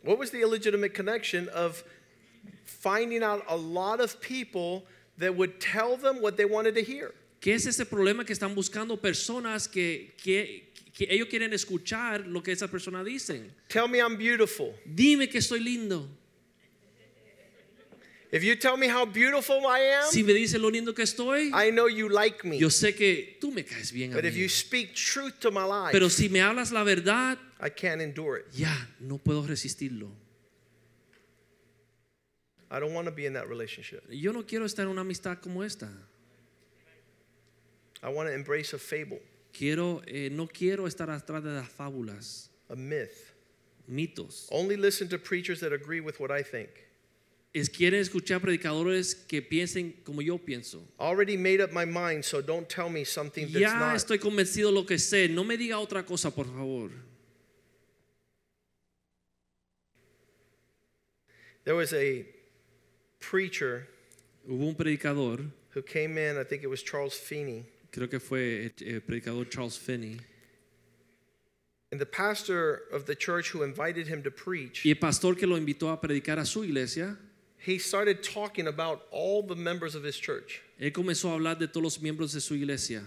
[0.03, 1.83] What was the illegitimate connection of
[2.65, 4.83] finding out a lot of people
[5.17, 7.13] that would tell them what they wanted to hear.
[7.47, 12.43] ¿Qué es ese problema que están buscando personas que, que, que ellos quieren escuchar lo
[12.43, 13.53] que esas personas dicen?
[13.69, 14.75] Tell me I'm beautiful.
[14.83, 16.09] Dime que estoy lindo.
[18.33, 21.53] If you tell me how beautiful I am, Si me dices lo lindo que estoy,
[21.53, 22.57] I know you like me.
[22.59, 24.41] yo sé que tú me caes bien a But if mí.
[24.41, 28.41] you speak truth to my life, Pero si me hablas la verdad, I can't endure
[28.41, 28.47] it.
[28.51, 30.11] ya no puedo resistirlo.
[32.69, 34.03] I don't want to be in that relationship.
[34.11, 35.89] Yo no quiero estar en una amistad como esta.
[38.03, 39.19] I want to embrace a fable,
[39.53, 43.33] Quiero, eh, no quiero estar atrás de las fábulas, a myth.
[43.89, 44.47] mitos.
[44.51, 46.69] Only listen to preachers that agree with what I think.
[47.55, 50.81] Es quieren escuchar predicadores que piensen como yo pienso.
[50.99, 53.95] Already made up my mind, so don't tell me something that's Ya not.
[53.95, 55.27] estoy convencido lo que sé.
[55.29, 56.91] No me diga otra cosa, por favor.
[61.63, 62.25] There was a
[63.19, 63.87] preacher
[64.47, 65.39] Hubo un predicador,
[65.71, 67.65] who came in, I think it was Charles Finney,
[67.97, 70.19] creo que fue el predicador Charles Finney,
[71.91, 75.47] and the pastor of the church who invited him to preach, y el pastor que
[75.47, 77.17] lo invitó a predicar a su iglesia,
[77.57, 80.61] he started talking about all the members of his church.
[80.79, 83.03] él comenzó a hablar de todos los miembros de su iglesia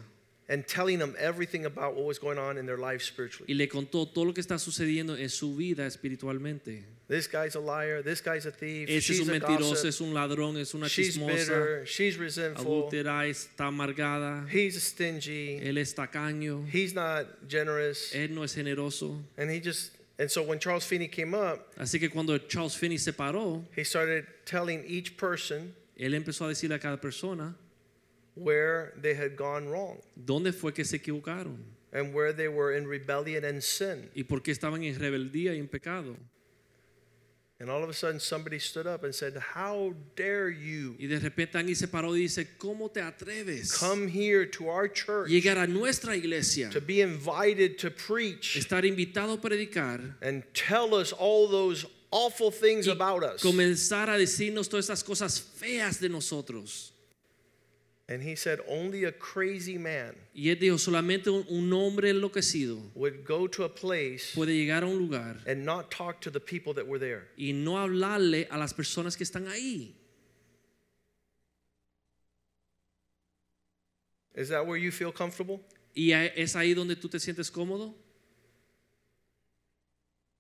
[0.51, 3.47] and telling them everything about what was going on in their lives spiritually.
[3.49, 6.83] y le contó todo lo que está sucediendo en su vida espiritualmente.
[7.09, 9.87] This guy's a liar, this guy's a thief, Ese es she's un a mentiroso, gossip,
[9.87, 15.61] es un ladrón, es una she's chismosa, bitter, she's resentful, adúltera, está amargada, he's stingy,
[15.63, 19.23] él es tacaño, he's not generous, él no es generoso.
[19.39, 22.99] and he just and so when Charles Finney came up, Así que cuando Charles Finney
[22.99, 27.55] se paró, he started telling each person él empezó a decirle a cada persona
[28.41, 31.59] where they had gone wrong dónde fue que se equivocaron
[31.93, 34.09] and where they were in rebellion and sin.
[34.15, 36.17] y por qué estaban en rebeldía y en pecado.
[37.59, 41.19] And all of a sudden somebody stood up and said, "How dare you Y de
[41.19, 45.59] repente alguien se paró y dice, ¿cómo te atreves come here to our church llegar
[45.59, 51.13] a nuestra iglesia, to be invited to preach estar invitado a predicar and tell us
[51.13, 56.09] all those awful things y about us?" comenzar a decirnos todas esas cosas feas de
[56.09, 56.95] nosotros?
[58.11, 62.91] And he said, "Only a crazy man Y él dijo, solamente un, un hombre enloquecido
[62.97, 66.41] would go to a place puede llegar a un lugar and not talk to the
[66.41, 69.95] people that were there." y no hablarle a las personas que están ahí.
[74.35, 75.61] Is that where you feel comfortable?
[75.95, 77.95] ¿Y es ahí donde tú te sientes cómodo?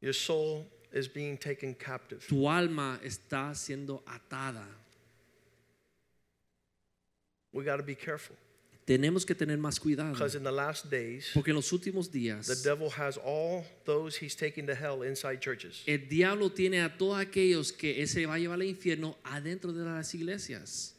[0.01, 2.27] Your soul is being taken captive.
[2.27, 4.67] Tu alma está siendo atada.
[7.53, 8.37] We got to be careful
[8.87, 10.13] Tenemos que tener más cuidado.
[10.15, 14.17] because in the last days, Porque en los últimos días the devil has all those
[14.17, 15.83] he's taking to hell inside churches.
[15.87, 19.73] el diablo tiene a todos aquellos que él se va a llevar al infierno adentro
[19.73, 20.95] de las iglesias.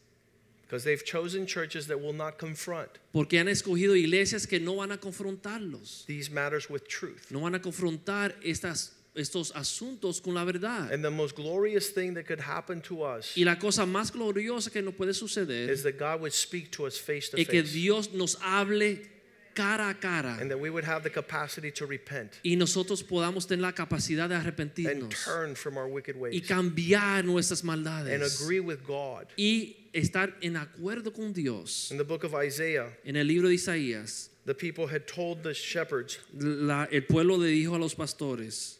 [0.63, 4.93] Because they've chosen churches that will not confront Porque han escogido iglesias que no van
[4.93, 6.05] a confrontarlos.
[6.05, 7.29] these matters with truth.
[7.29, 10.91] No van a confrontar estas, estos asuntos con la verdad.
[10.91, 14.71] And the most glorious thing that could happen to us Y la cosa más gloriosa
[14.71, 17.61] que nos puede suceder is that God would speak to us face to es que
[17.61, 18.99] face Dios nos hable
[19.53, 23.45] cara a cara and that we would have the capacity to repent y nosotros podamos
[23.47, 27.67] tener la capacidad de and arrepentirnos turn from our wicked y ways cambiar nuestras and
[27.67, 29.27] maldades agree with God.
[29.37, 31.89] y estar en acuerdo con Dios.
[31.91, 35.53] In the book of Isaiah, En el libro de Isaías, the people had told the
[35.53, 38.77] shepherds, la- el pueblo le dijo a los pastores,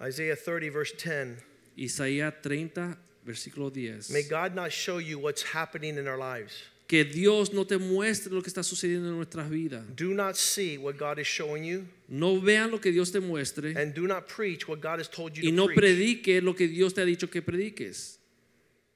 [0.00, 1.38] Isaiah 30, verse 10,
[1.78, 6.52] Isaías 30, versículo 10, may God not show you what's happening in our lives.
[6.86, 9.82] que Dios no te muestre lo que está sucediendo en nuestras vidas.
[9.96, 13.74] Do not see what God is showing you, No vean lo que Dios te muestre
[13.76, 15.78] and do not preach what God has told you y to no preach.
[15.78, 18.18] predique lo que Dios te ha dicho que prediques.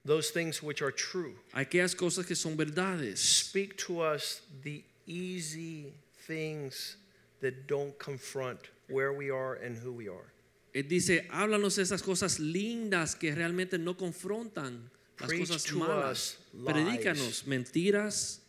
[0.05, 1.35] Those things which are true.
[1.55, 3.19] Aquellas cosas que son verdades.
[3.19, 5.93] Speak to us the easy
[6.27, 6.97] things
[7.41, 10.33] that don't confront where we are and who we are.
[10.73, 16.11] Él dice, háblanos esas cosas lindas que realmente no confrontan las Preach cosas to malas.
[16.13, 16.65] us lies.
[16.67, 18.41] Predícanos mentiras,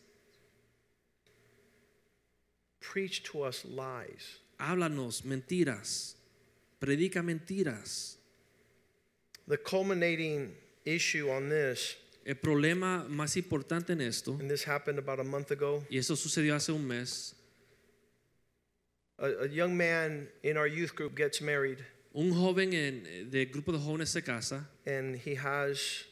[2.80, 4.39] Preach to us lies.
[4.60, 6.16] háblanos mentiras.
[6.80, 8.18] Predica mentiras.
[9.48, 10.54] The culminating
[10.86, 15.52] issue on this, El problema más importante en esto, and this happened about a month
[15.52, 17.34] ago, y eso sucedió hace un mes,
[19.18, 21.84] a, a young man in our youth group gets married
[22.14, 26.05] un joven en, del grupo de jóvenes se casa and he has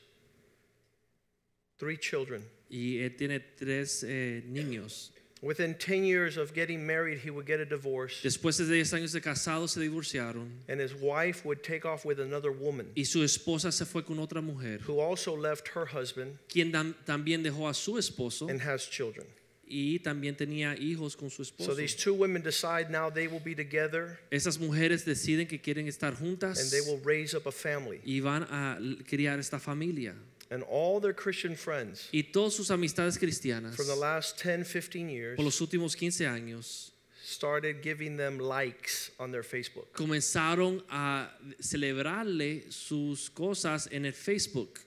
[1.77, 2.43] three children.
[2.69, 5.11] y él tiene tres eh, niños.
[5.41, 9.13] Within 10 years of getting married, he would get a divorce, Después de 10 años
[9.13, 13.19] de casados se divorciaron and his wife would take off with another woman y su
[13.23, 16.71] esposa se fue con otra mujer, who also left her husband quien
[17.05, 19.25] también dejó a su esposo and has children.
[19.69, 21.75] Y también tenía hijos con su So esposo.
[21.75, 26.15] these two women decide now they will be together Esas mujeres deciden que quieren estar
[26.15, 28.01] juntas and they will raise up a family.
[28.03, 30.15] y van a criar esta familia.
[30.51, 35.07] And all their Christian friends Y todas sus amistades cristianas from the last 10, 15
[35.07, 36.91] years por los últimos 15 años
[37.23, 39.91] started giving them likes on their Facebook.
[39.93, 44.79] comenzaron a celebrarle sus cosas en el Facebook.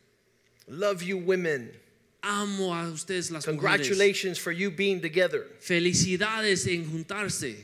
[0.66, 1.70] Love you, women.
[2.22, 3.46] Amo a ustedes las mujeres.
[3.46, 5.46] Congratulations for you being together.
[5.60, 7.56] Felicidades en juntarse.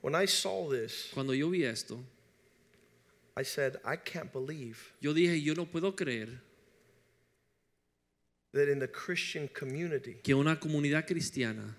[0.00, 1.98] When I saw this, Cuando yo vi esto,
[3.36, 6.40] I said, I can't believe yo dije, yo no puedo creer
[8.52, 11.74] that in the Christian community, que una comunidad cristiana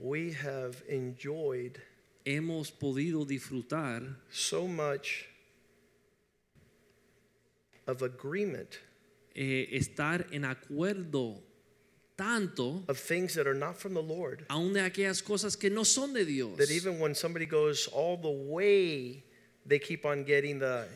[0.00, 1.80] we have enjoyed
[2.24, 5.26] hemos podido disfrutar so much
[7.86, 8.78] of agreement
[9.34, 11.42] eh, estar en acuerdo
[12.16, 14.44] tanto of things that are not from the Lord.
[14.48, 16.56] aún de aquellas cosas que no son de Dios.
[16.58, 19.24] That even when somebody goes all the way,
[19.66, 20.86] they keep on getting the,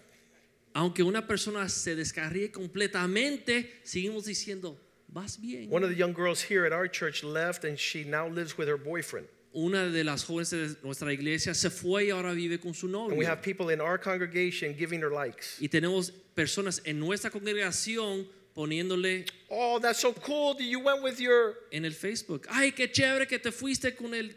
[0.75, 4.77] Aunque una persona se descarríe completamente, seguimos diciendo,
[5.09, 5.71] vas bien.
[5.71, 8.69] one of the young girls here at our church left and she now lives with
[8.69, 9.27] her boyfriend.
[9.57, 13.17] Una de las jóvenes de nuestra iglesia se fue y ahora vive con su And
[13.17, 15.59] we have people in our congregation giving her likes.
[15.61, 21.19] Y tenemos personas en nuestra congregación poniéndole Oh, that's so cool that you went with
[21.21, 21.55] your.
[21.73, 24.35] en el Facebook, ay, qué chévere que te fuiste con él.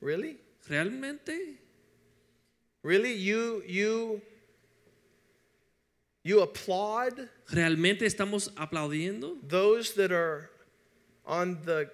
[0.00, 0.38] Really?
[0.68, 1.58] ¿Realmente?
[2.82, 3.14] Really?
[3.14, 4.20] You, you,
[6.22, 9.36] you applaud ¿Realmente estamos aplaudiendo?
[9.48, 10.50] those that are
[11.26, 11.90] on the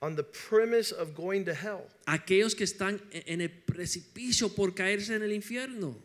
[0.00, 1.86] on the premise of going to hell.
[2.08, 5.96] Aquellos que están e- en el precipicio por caerse en el infierno.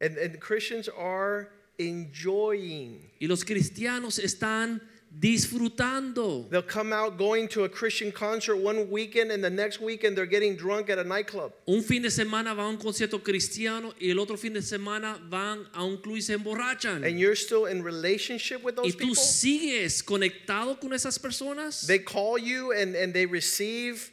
[0.00, 3.00] And, and Christians are enjoying.
[3.20, 4.80] Y los cristianos están
[5.10, 6.48] disfrutando.
[6.50, 10.26] They'll come out going to a Christian concert one weekend, and the next weekend they're
[10.26, 11.52] getting drunk at a nightclub.
[11.66, 15.18] Un fin de semana van a un concierto cristiano y el otro fin de semana
[15.28, 17.04] van a un club y se emborrachan.
[17.04, 19.14] And you're still in relationship with those Y tú people.
[19.16, 21.86] sigues conectado con esas personas.
[21.86, 24.12] They call you and, and they receive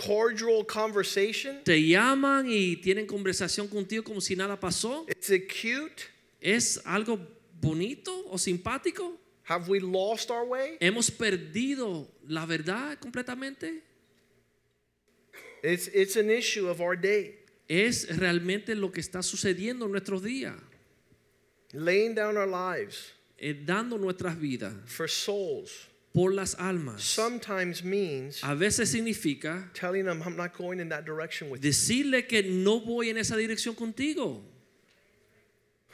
[0.00, 1.62] cordial conversation.
[1.64, 5.06] Te llaman y tienen conversación contigo como si nada pasó.
[5.08, 6.04] Is it cute?
[6.40, 7.18] ¿Es algo
[7.60, 9.18] bonito o simpático?
[9.44, 10.78] Have we lost our way?
[10.80, 13.82] ¿Hemos perdido la verdad completamente?
[15.62, 17.36] It's, it's an issue of our day.
[17.68, 20.54] Es realmente lo que está sucediendo en nuestros días,
[21.72, 27.02] Laying down our lives eh, dando nuestras vidas for souls por las almas.
[27.02, 32.26] sometimes means A veces significa telling them, I'm not going in that direction with decirle
[32.26, 34.42] que no voy en esa dirección contigo.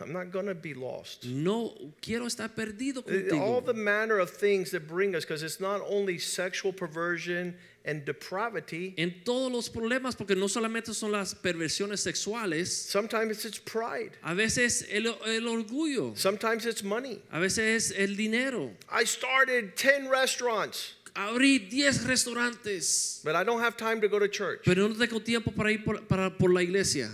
[0.00, 1.24] I'm not going to be lost.
[1.24, 1.72] No
[2.02, 5.80] quiero estar perdido Uh, All the manner of things that bring us, because it's not
[5.88, 12.00] only sexual perversion and depravity, En todos los problemas, porque no solamente son las perversiones
[12.00, 17.22] sexuales, sometimes it's pride, a veces el, el orgullo, sometimes it's money.
[17.32, 18.72] a veces es el dinero.
[18.90, 24.28] I started 10 restaurants, Abrí 10 restaurantes, but I don't have time to go to
[24.28, 24.60] church.
[24.64, 27.08] pero no tengo tiempo para ir por, para, por la iglesia.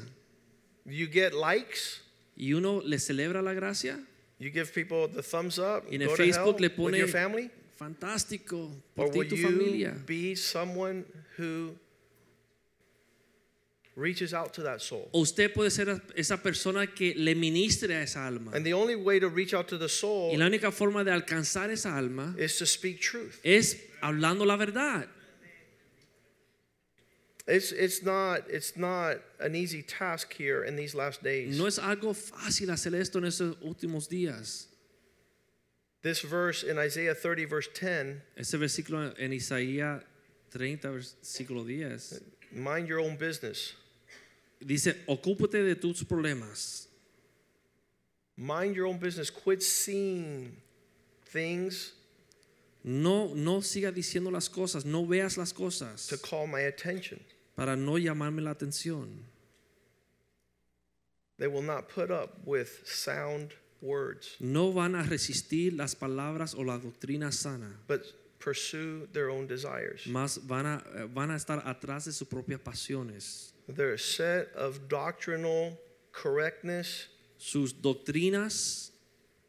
[0.84, 2.00] You get likes,
[2.42, 4.00] Y uno le celebra la gracia.
[4.40, 6.76] you give people the thumbs up, Y en el go to hell Facebook le with
[6.76, 9.94] pone your family, fantástico or por ti y tu familia.
[10.04, 11.04] be someone
[11.38, 11.76] who
[13.94, 15.08] reaches out to that soul?
[15.12, 18.50] O usted puede ser esa persona que le ministre a esa alma.
[18.54, 21.12] And the only way to reach out to the soul Y la única forma de
[21.12, 23.38] alcanzar esa alma is to speak truth.
[23.44, 25.06] es hablando la verdad.
[27.46, 31.58] It's, it's, not, it's not an easy task here in these last days.
[31.58, 34.66] No es algo fácil hacer esto en estos últimos días.
[36.02, 40.02] This verse in Isaiah 30, verse 10, Ese versículo en Isaías
[40.50, 42.20] 30, versículo 10,
[42.52, 43.74] mind your own business.
[44.60, 46.86] dice, ocúpate de tus problemas.
[48.36, 49.30] Mind your own business.
[49.30, 50.56] Quit seeing
[51.26, 51.92] things
[52.84, 57.20] No, no siga diciendo las cosas, no veas las to cosas call my attention.
[57.54, 59.24] para no llamarme la atención.
[61.38, 66.62] They will not put up with sound words, No van a resistir las palabras o
[66.62, 68.02] la doctrina sana, but
[68.38, 70.06] pursue their own desires.
[70.06, 73.52] más van a, eh, van a estar atrás de sus propias pasiones.
[73.68, 75.78] Their set of doctrinal
[76.12, 77.08] correctness
[77.38, 78.91] Sus doctrinas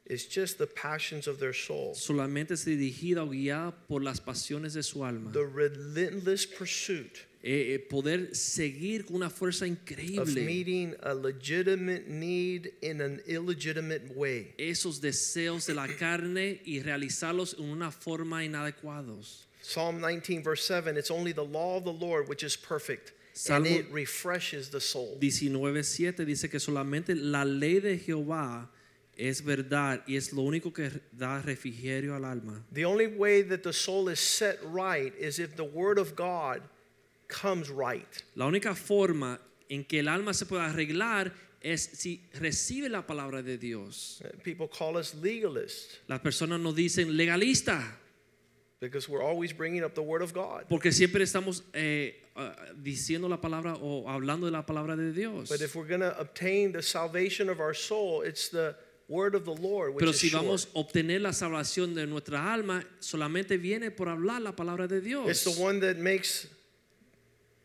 [0.06, 4.74] is just the passions of their soul, solamente es dirigida o guiada por las pasiones
[4.74, 5.32] de su alma.
[5.32, 12.08] the relentless pursuit Eh, eh, poder seguir con una fuerza of increíble meeting a legitimate
[12.08, 14.54] need in an illegitimate way.
[14.58, 19.46] esos deseos de la carne y realizarlos en una forma inadecuados.
[19.62, 23.66] Psalm 19, verse 7 it's only the law of the Lord which is perfect, Salmo-
[23.66, 25.18] and it refreshes the soul.
[25.20, 28.70] 19.7 dice que solamente la ley de Jehová
[29.18, 32.66] es verdad y es lo único que da refrigerio al alma.
[32.72, 36.62] The only way that the soul is set right is if the Word of God
[37.28, 38.08] comes right.
[38.36, 39.40] La única forma
[39.70, 44.22] en que el alma se puede arreglar es si recibe la palabra de Dios.
[44.24, 47.82] Uh, People call us legalists Las personas nos dicen legalista
[48.80, 50.66] because we're always bringing up the Word of God.
[50.68, 55.50] porque siempre estamos eh, ah, diciendo la palabra o hablando de la palabra de Dios.
[55.50, 58.76] But if we're going to obtain the salvation of our soul, it's the
[59.08, 60.42] Word of the Lord which Pero is si sure.
[60.42, 65.02] vamos a obtener la salvación de nuestra alma, solamente viene por hablar la palabra de
[65.02, 65.30] Dios.
[65.30, 66.48] It's the one that makes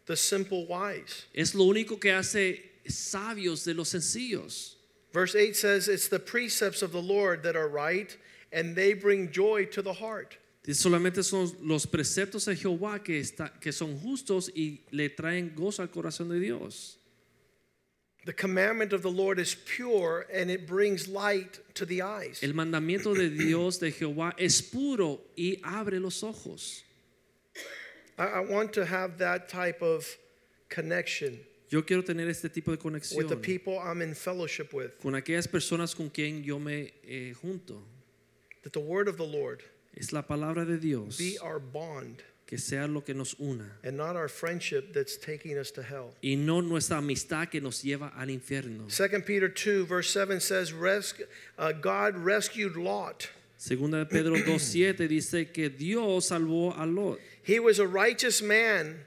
[0.06, 1.26] the simple wise.
[1.34, 4.74] Es lo único que hace sabios de los sencillos.
[5.12, 8.14] Verse 8 says, It's the precepts of the Lord that are right,
[8.52, 10.36] and they bring joy to the heart.
[10.66, 15.80] Solamente son los preceptos de Jehová que, está, que son justos y le traen gozo
[15.80, 16.97] al corazón de Dios.
[18.28, 22.40] The commandment of the Lord is pure, and it brings light to the eyes.
[22.42, 26.82] El mandamiento de Dios de Jehová es puro y abre los ojos.
[28.18, 30.04] I, I want to have that type of
[30.68, 31.38] connection
[31.70, 35.14] Yo quiero tener este tipo de conexión with the people I'm in fellowship with, con
[35.14, 37.80] aquellas personas con quien yo me eh, junto.
[38.62, 39.62] that the word of the Lord
[39.96, 43.96] Es la palabra de Dios be our bond que sea lo que nos una and
[43.96, 46.14] not our friendship that's taking us to hell.
[46.22, 48.88] y no nuestra amistad que nos lleva al infierno.
[48.88, 51.26] 2 Peter 2, verse 7 says, Resc-
[51.58, 53.28] uh, God rescued Lot.
[53.58, 57.18] Segunda de Pedro 2.7 dice que Dios salvó a Lot.
[57.42, 59.00] He was a righteous man.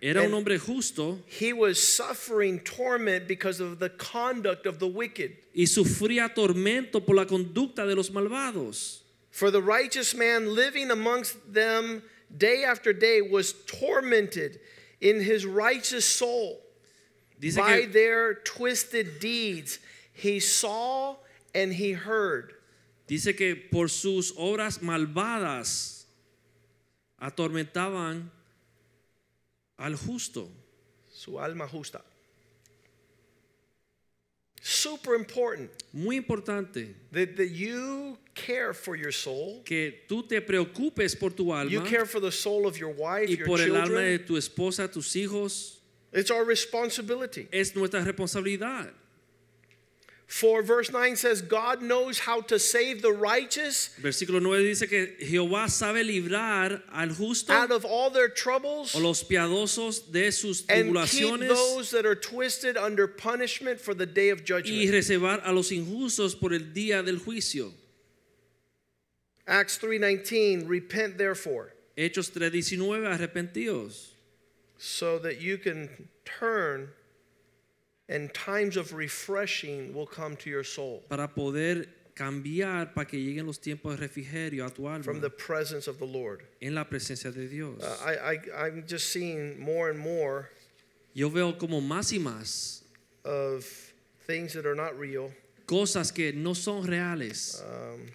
[0.00, 5.32] Era un hombre justo He was suffering torment because of the conduct of the wicked.
[5.52, 9.00] y sufría tormento por la conducta de los malvados.
[9.32, 12.02] For the righteous man living amongst them
[12.36, 14.60] day after day was tormented
[15.00, 16.60] in his righteous soul
[17.40, 19.78] Dice by que, their twisted deeds.
[20.12, 21.16] He saw
[21.54, 22.54] and he heard.
[23.06, 26.04] dice que por sus obras malvadas
[27.20, 28.30] atormentaban
[29.78, 30.48] al justo.
[31.10, 32.00] Su alma justa.
[34.60, 41.18] Super important Muy importante that, that you care for your soul, que tú te preocupes
[41.18, 41.70] por tu alma.
[41.70, 44.34] you care for the soul of your wife, y your por el alma de tu
[44.34, 45.76] esposa, tus hijos.
[46.12, 47.48] It's our responsibility.
[47.52, 48.90] Es nuestra responsabilidad.
[50.28, 55.16] For verse 9 says, God knows how to save the righteous Versículo 9 dice que
[55.20, 60.66] Jehová sabe librar al justo out of all their troubles o los piadosos de sus
[60.66, 61.32] tribulaciones.
[61.32, 64.76] and keep those that are twisted under punishment for the day of judgment.
[64.76, 67.72] y reservar a los injustos por el día del juicio.
[69.48, 74.10] Acts 3:19 repent therefore Hechos 3:19 arrepentidos
[74.76, 75.88] so that you can
[76.24, 76.90] turn
[78.08, 83.46] and times of refreshing will come to your soul para poder cambiar para que lleguen
[83.46, 85.02] los tiempos de refrigerio a tu alma.
[85.02, 86.42] from the presence of the Lord.
[86.60, 87.82] en la presencia de Dios.
[87.82, 90.50] Uh, I, I, I'm just seeing more and more
[91.14, 92.82] Yo veo como más y más
[93.24, 93.64] of
[94.26, 95.32] things that are not real.
[95.66, 97.62] cosas que no son reales.
[97.64, 98.06] Um,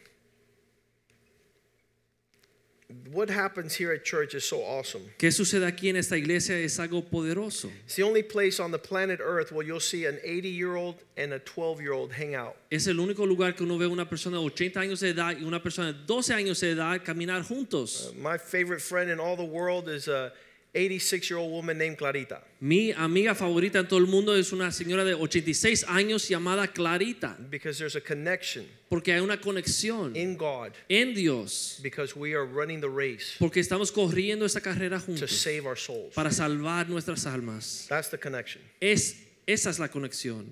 [3.11, 5.01] what happens here at church is so awesome.
[5.17, 6.57] ¿Qué sucede aquí en esta iglesia?
[6.57, 7.69] Es algo poderoso.
[7.85, 10.95] It's the only place on the planet Earth where you'll see an 80 year old
[11.17, 12.55] and a 12 year old hang out.
[12.71, 15.43] Es el único lugar que uno ve una persona de 80 años de edad y
[15.43, 18.11] una persona de 12 años de edad caminar juntos.
[18.11, 20.31] Uh, my favorite friend in all the world is a
[20.75, 24.71] 86 year old woman named Clarita Mi amiga favorita en todo el mundo es una
[24.71, 30.35] señora de 86 años llamada Clarita, because there's a connection porque hay una conexión in
[30.35, 35.05] God en Dios, because we are running the race porque estamos corriendo esta carrera to
[35.05, 36.13] juntos save our souls.
[36.15, 37.85] para salvar nuestras almas.
[37.87, 38.61] That's the connection.
[38.81, 39.15] Es,
[39.45, 40.47] esa es la conexión.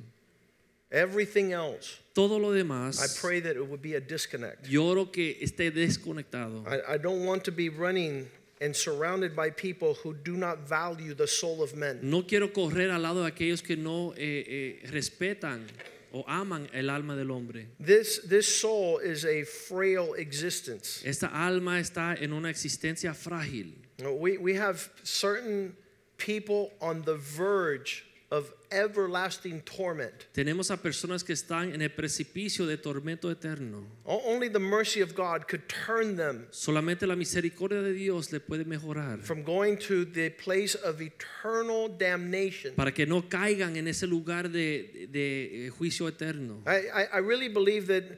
[0.92, 4.68] Everything else, Todo lo I demás, pray that it would be a disconnect.
[4.68, 6.64] yo oro que esté desconectado.
[6.68, 8.28] I, I don't want to be running
[8.62, 12.00] and surrounded by people who do not value the soul of men.
[12.04, 15.66] No quiero correr al lado de aquellos que no eh, eh, respetan
[16.14, 17.68] o aman el alma del hombre.
[17.80, 21.02] This, this soul is a frail existence.
[21.04, 23.74] Esta alma está en una existencia frágil.
[24.00, 25.76] We, we have certain
[26.18, 30.14] people on the verge of everlasting torment.
[30.34, 33.84] Tenemos a personas que están en el precipicio de tormento eterno.
[34.06, 38.66] Only the mercy of God could turn them Solamente la misericordia de Dios le puede
[38.66, 42.74] mejorar from going to the place of eternal damnation.
[42.76, 46.62] para que no caigan en ese lugar de, de, eh, juicio eterno.
[46.66, 48.18] I, I, I really believe that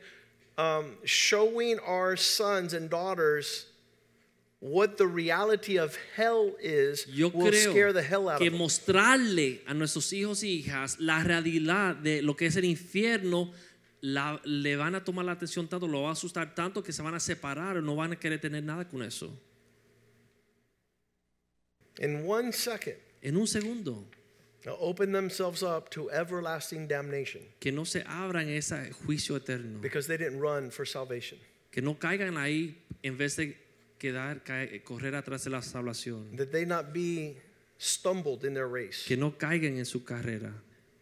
[0.60, 3.66] um, showing our sons and daughters
[4.66, 8.60] what the reality of hell is Yo will scare the hell out que of them.
[8.62, 13.52] mostrarle a nuestros hijos y hijas la realidad de lo que es el infierno
[14.00, 17.02] la- le van a tomar la atención tanto, lo va a asustar tanto que se
[17.02, 19.38] van a separar o no van a querer tener nada con eso.
[22.00, 24.06] In one second, En un segundo,
[24.64, 30.08] they'll open themselves up to everlasting damnation que no se abran ese juicio eterno, because
[30.08, 31.38] they didn't run for salvation.
[31.72, 33.56] que no caigan ahí en vez de
[34.04, 34.44] quedar
[34.84, 37.38] correr atrás de la salvación, That they not be
[37.78, 40.54] stumbled in their race, que no caigan en su carrera,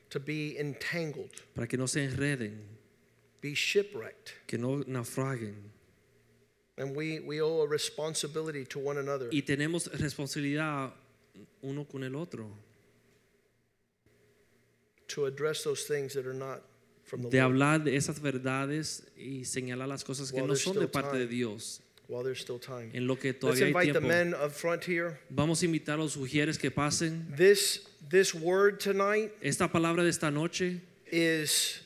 [0.10, 2.62] to be entangled, para que no se enreden,
[3.41, 4.34] be shipwrecked.
[4.45, 5.56] que no naufraguen.
[6.78, 10.93] And we, we owe a responsibility to one another Y tenemos responsabilidad
[11.64, 12.49] uno con el otro.
[15.08, 16.62] to address those things that are not
[17.04, 20.56] from the de Lord hablar de esas verdades y señalar las cosas que While no
[20.56, 21.28] son de parte de.
[21.28, 21.82] Dios
[22.12, 22.91] while there's still time.
[22.93, 25.18] en lo que Let's todavía hay invite the men up front here.
[25.30, 27.26] Vamos a invitar a los sugieres que pasen.
[27.38, 31.80] This this word tonight Esta palabra de esta noche is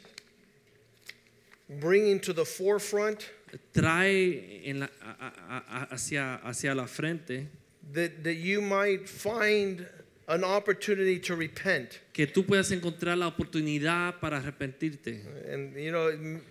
[1.80, 3.30] bringing to the forefront
[3.74, 7.48] trae en la- a- a- a- hacia, hacia la frente
[7.94, 9.88] that, that you might find
[10.28, 12.00] an opportunity to repent.
[12.14, 15.22] que tú puedas encontrar la oportunidad para arrepentirte.
[15.54, 16.42] And you know, m-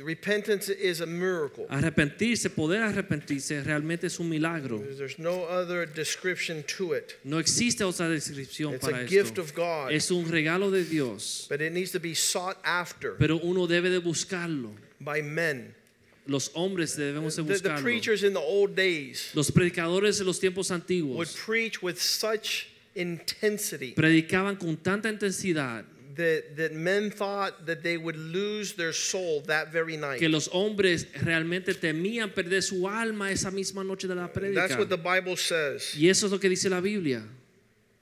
[0.00, 1.66] repentance is a miracle.
[1.68, 4.78] Arrepentirse, poder arrepentirse realmente es un milagro.
[4.96, 7.18] There's no other description to it.
[7.24, 11.46] No existe otra descripción It's para a gift of God, Es un regalo de Dios,
[11.48, 14.70] but it needs to be sought after pero uno debe de buscarlo.
[15.00, 15.74] by men.
[16.28, 20.38] Los hombres debemos de The, the preachers in the old days Los predicadores de los
[20.38, 21.16] tiempos antiguos.
[21.16, 25.84] would preach with such intensity predicaban con tanta intensidad
[26.16, 30.18] that, that men thought that they would lose their soul that very night.
[30.18, 34.68] que los hombres realmente temían perder su alma esa misma noche de la predica.
[34.68, 35.02] That's what the.
[35.02, 35.94] Bible says.
[35.96, 37.22] Y eso es lo que dice la Biblia.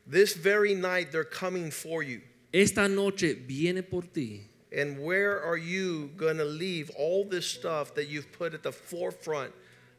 [0.07, 2.21] This very night they're coming for you.
[2.53, 4.43] Esta noche viene por ti.
[4.73, 8.73] And where are you going to leave all this stuff that you've put at the
[8.73, 9.53] forefront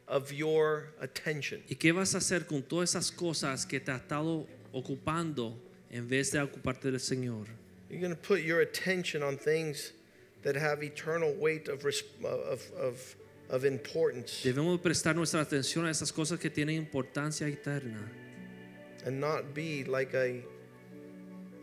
[0.08, 1.62] of your attention?
[1.68, 5.54] ¿Y qué vas a hacer con todas esas cosas que te ha estado ocupando
[5.90, 7.46] en vez de ocuparte del Señor?
[7.92, 9.92] You're going to put your attention on things
[10.42, 13.16] that have eternal weight of, of, of,
[13.50, 18.10] of importance Debemos prestar nuestra atención a esas cosas que tienen importancia eterna
[19.04, 20.40] and not be like a,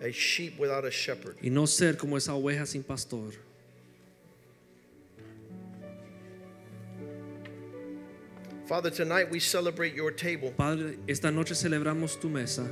[0.02, 1.36] a sheep without a shepherd.
[1.42, 3.32] y no ser como esa oveja sin pastor.
[8.68, 10.52] Father, tonight we celebrate your table.
[10.52, 12.70] Padre, esta noche celebramos tu mesa.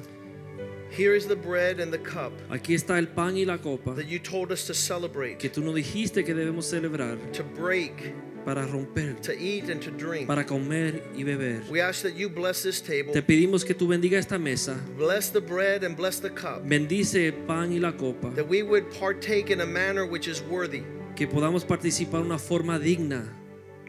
[0.97, 4.07] Here is the bread and the cup Aquí está el pan y la copa that
[4.07, 8.65] you told us to celebrate, que tú nos dijiste que debemos celebrar to break, para
[8.65, 10.25] romper, to eat, and to drink.
[10.25, 11.61] para comer y beber.
[11.69, 15.29] We ask that you bless this table, Te pedimos que tú bendiga esta mesa, bless
[15.29, 18.85] the bread and bless the cup, bendice el pan y la copa, that we would
[18.99, 20.81] partake in a manner which is worthy,
[21.15, 23.23] que podamos participar de una forma digna,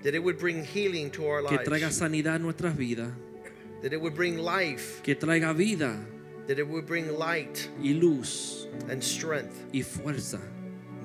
[0.02, 3.12] that it would bring healing to our que traiga lives, sanidad a nuestras vidas,
[3.80, 5.98] that it would bring life, que traiga vida
[6.48, 9.54] that it would bring light y luz and strength.
[9.72, 10.40] y fuerza.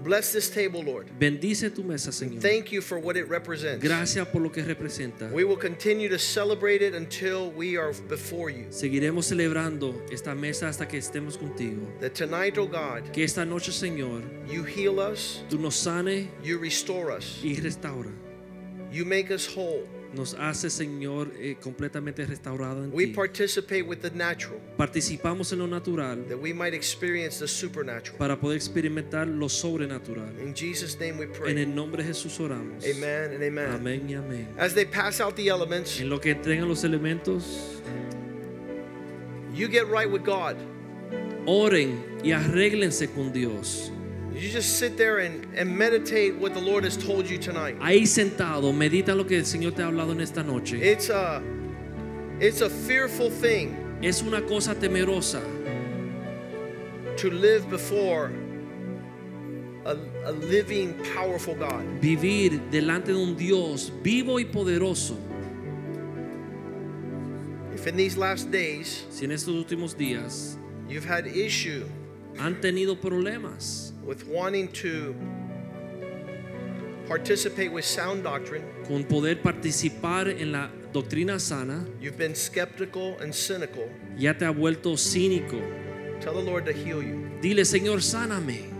[0.03, 1.07] Bless this table, Lord.
[1.17, 2.41] Bendice tu mesa, Señor.
[2.41, 3.81] Thank you for what it represents.
[3.81, 5.31] Gracias por lo que representa.
[5.31, 8.65] We will continue to celebrate it until we are before you.
[8.69, 11.87] Seguiremos celebrando esta mesa hasta que estemos contigo.
[12.01, 16.57] That tonight, oh God, Que esta noche, Señor, you heal us, tú nos sane you
[16.57, 18.11] restore us, y restaura.
[18.91, 19.87] you make us whole.
[20.13, 23.13] Nos hace, Señor, eh, completamente restaurado en We ti.
[23.13, 28.17] participate with the natural, Participamos en lo natural that we might experience the supernatural.
[28.19, 30.39] para poder experimentar lo sobrenatural.
[30.39, 31.57] In Jesus' name we En pray.
[31.63, 32.83] el nombre de Jesús oramos.
[32.85, 33.69] Amen and amen.
[33.71, 34.47] Amén y amén.
[34.57, 37.81] As they pass out the elements, En lo que entregan los elementos,
[39.55, 40.55] you get right with God.
[41.45, 43.91] oren y arréglense con Dios.
[44.35, 47.77] You just sit there and, and meditate what the Lord has told you tonight.
[47.79, 50.81] Ahí sentado, medita lo que el Señor te ha hablado en esta noche.
[50.81, 51.41] It's a
[52.39, 55.41] it's a fearful thing Es una cosa temerosa
[57.17, 58.33] to live before
[59.85, 61.85] a, a living, powerful God.
[62.01, 65.15] vivir delante de un Dios vivo y poderoso.
[67.73, 70.57] If in these last days Si en estos últimos días
[70.89, 71.85] you've had issue
[72.37, 75.13] han tenido problemas with wanting to
[77.07, 78.63] participate with sound doctrine.
[78.87, 81.85] con poder participar en la doctrina sana.
[82.01, 83.87] You've been skeptical and cynical.
[84.17, 85.59] Ya te ha vuelto cínico.
[86.21, 87.29] Tell the Lord to heal you.
[87.41, 88.71] Dile, Señor, sáname.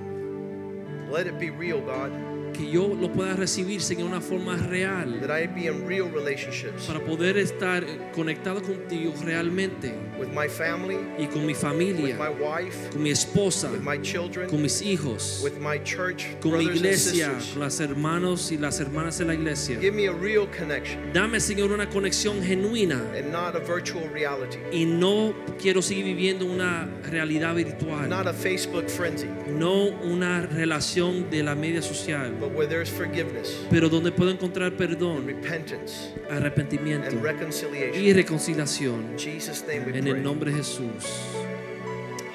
[1.12, 2.12] Let it be real, God.
[2.54, 5.20] Que yo lo pueda recibir, Señor, de una forma real.
[5.22, 7.84] That I be in real relationships Para poder estar
[8.14, 9.94] conectado contigo realmente.
[10.20, 12.16] with my family, Y con mi with familia.
[12.18, 13.72] my wife, Con mi esposa.
[13.72, 15.42] with my children, Con mis hijos.
[15.44, 17.32] with my church Con mi iglesia.
[17.54, 19.80] Con las hermanos y las hermanas de la iglesia.
[19.80, 23.02] Give me a real connection Dame, Señor, una conexión genuina.
[23.18, 28.08] and not a virtual reality, Y no quiero seguir viviendo una realidad virtual.
[28.10, 29.28] not a Facebook frenzy,
[29.58, 32.32] No una relación de la media social.
[32.44, 39.12] But where there's forgiveness, Pero donde puedo encontrar perdón, repentance, arrepentimiento and y reconciliación.
[39.12, 40.14] In Jesus' name we En pray.
[40.14, 41.06] el nombre de Jesús.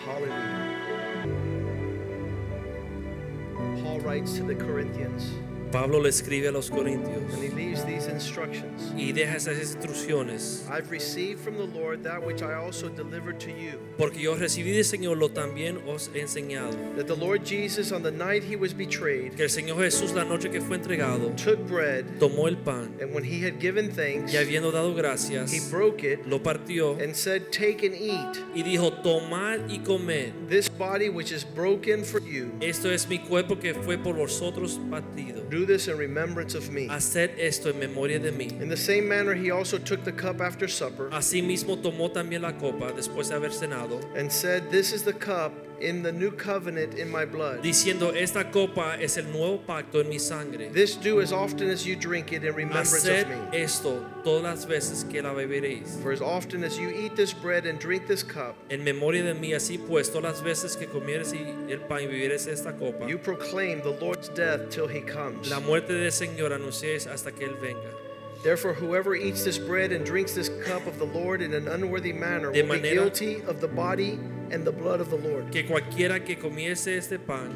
[0.07, 0.65] Hallelujah.
[3.83, 5.33] Paul writes to the Corinthians
[5.71, 8.93] Pablo le escribe a los corintios and he leaves these instructions.
[8.97, 10.65] y deja esas instrucciones.
[10.71, 13.79] I've received from the Lord that which I also delivered to you.
[13.97, 16.77] Porque yo recibí del Señor lo también os he enseñado.
[16.97, 20.25] That the Lord Jesus, on the night he was betrayed, Que el Señor Jesús la
[20.25, 24.33] noche que fue entregado, took bread, tomó el pan and when he had given thanks,
[24.33, 28.37] y habiendo dado he gracias, broke it lo partió and said, Take and eat.
[28.55, 30.33] y dijo, tomad y comed.
[30.49, 34.79] This body which is broken for you, Esto es mi cuerpo que fue por vosotros
[34.91, 35.43] partido.
[35.51, 36.87] do this in remembrance of me.
[36.89, 38.53] Haced esto en memoria de mí.
[38.61, 42.53] In the same manner, he also took the cup after supper Asimismo tomó también la
[42.53, 46.95] copa después de haber cenado, and said, This is the cup in the new covenant
[46.95, 47.63] in my blood.
[47.63, 50.69] diciendo, esta copa es el nuevo pacto en mi sangre.
[50.71, 53.59] This do as often as you drink it in remembrance Haced of me.
[53.59, 56.01] esto todas las veces que la beberéis.
[56.03, 59.35] For as often as you eat this bread and drink this cup, En memoria de
[59.35, 63.19] mí, así pues, todas las veces que comieres el pan y bebieres esta copa, you
[63.19, 65.49] proclaim the Lord's death till he comes.
[65.49, 67.91] la muerte del Señor anunciéis hasta que Él venga.
[68.45, 72.13] Therefore, whoever eats this bread and drinks this cup of the Lord in an unworthy
[72.13, 74.19] manner will be guilty of the body
[74.53, 75.51] and the blood of the Lord.
[75.51, 77.49] Que cualquiera que comiese este pan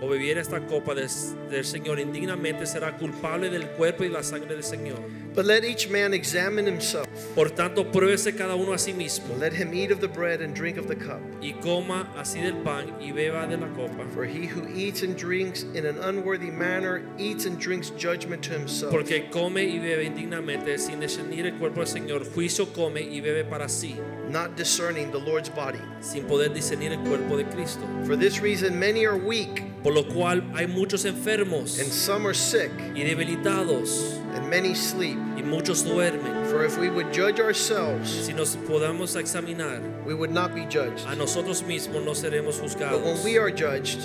[0.00, 4.54] o bebiera esta copa des- del Señor indignamente será culpable del cuerpo y la sangre
[4.54, 4.98] del Señor.
[5.36, 7.06] But let each man examine himself.
[7.34, 10.54] Por tanto, pruébese cada uno a sí mismo Let him eat of the bread and
[10.54, 11.20] drink of the cup.
[11.42, 14.06] y coma así del pan y beba de la copa.
[14.14, 18.52] For he who eats and drinks in an unworthy manner eats and drinks judgment to
[18.54, 18.90] himself.
[18.90, 22.24] Porque come y bebe indignamente sin discernir el cuerpo del Señor.
[22.34, 23.94] Juicio come y bebe para sí,
[24.30, 25.80] not discerning the Lord's body.
[26.00, 27.82] sin poder discernir el cuerpo de Cristo.
[28.06, 32.34] For this reason, many are weak, Por lo cual hay muchos enfermos and some are
[32.34, 35.16] sick, y debilitados and many sleep.
[35.36, 36.46] y muchos duermen.
[36.50, 41.04] For if we would judge ourselves, Si nos podamos examinar, we would not be judged.
[41.06, 42.92] a nosotros mismos no seremos juzgados.
[42.92, 44.00] But when we are judged,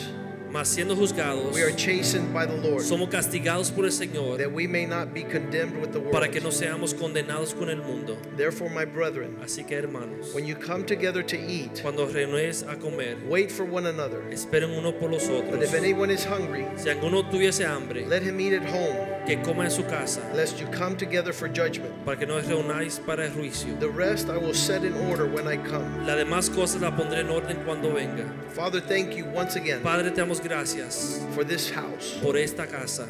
[0.51, 4.51] Mas siendo juzgados, we are chastened by the Lord, somos castigados por el Señor that
[4.51, 6.59] we may not be condemned with the para que no world.
[6.61, 8.17] seamos condenados con el mundo.
[8.35, 12.75] Therefore, my brethren, Así que hermanos, when you come together to eat, cuando reúnes a
[12.75, 14.21] comer, wait for one another.
[14.29, 18.39] esperen uno por los But if anyone is hungry, Si alguno tuviese hambre, let him
[18.41, 21.93] eat at home, que coma en su casa, lest you come together for judgment.
[22.03, 23.79] para que no reunáis para el juicio.
[23.79, 26.05] The rest I will set in order when I come.
[26.05, 28.25] Las demás cosas las pondré en orden cuando venga.
[28.53, 32.17] Father, thank you once again Padre, te damos gracias for this house.
[32.21, 33.07] por esta casa.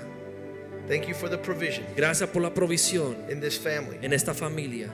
[0.87, 3.97] Thank you for the provision Gracias por la provisión in this family.
[4.01, 4.89] en esta familia.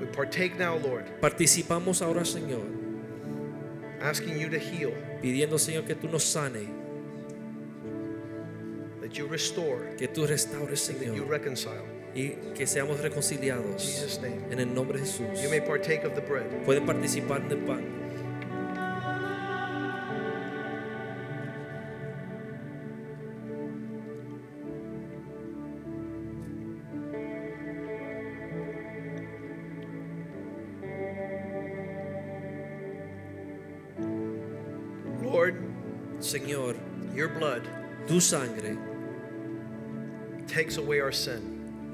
[0.00, 2.62] We partake now, Lord, Participamos ahora, Señor,
[4.00, 6.68] asking you to heal, pidiendo, Señor, que tú nos sane,
[9.00, 11.82] that you restore, que tú restaures, that you Señor, reconcile.
[12.14, 14.18] y que seamos In reconciliados.
[14.50, 15.42] En el nombre de Jesús.
[15.42, 16.46] You may partake of the bread.
[16.64, 17.82] Pueden participar del pan.
[38.14, 38.78] Tu sangre
[40.46, 41.42] takes away our sin.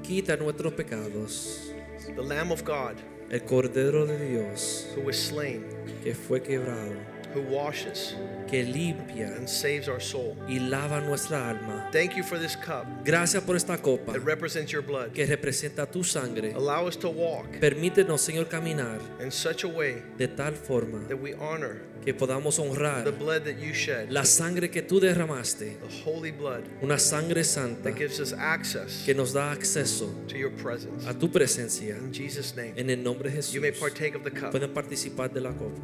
[0.03, 1.73] quita nuestros pecados.
[2.15, 2.95] The Lamb of God
[3.31, 5.65] El Cordero de Dios who was slain,
[6.03, 6.93] que fue quebrado,
[7.33, 8.15] who washes
[8.49, 10.35] que limpia and saves our soul.
[10.47, 11.89] y lava nuestra alma.
[11.91, 15.11] Thank you for this cup Gracias por esta copa that represents your blood.
[15.13, 16.53] que representa tu sangre.
[16.53, 21.17] Allow us to walk Permítenos, Señor, caminar in such a way de tal forma that
[21.19, 25.77] we honor que podamos honrar the blood that you shed, la sangre que tú derramaste,
[25.79, 30.35] the holy blood una sangre santa that gives us access que nos da acceso to
[30.35, 31.07] your presence.
[31.07, 31.95] a tu presencia.
[31.97, 33.53] In Jesus' name, En el nombre de Jesús.
[33.53, 34.49] you may partake of the cup.
[34.51, 35.79] Pueden participar de la copa.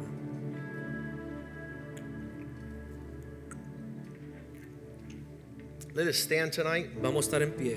[5.98, 6.90] Let us stand tonight.
[7.02, 7.76] Vamos a estar en pie.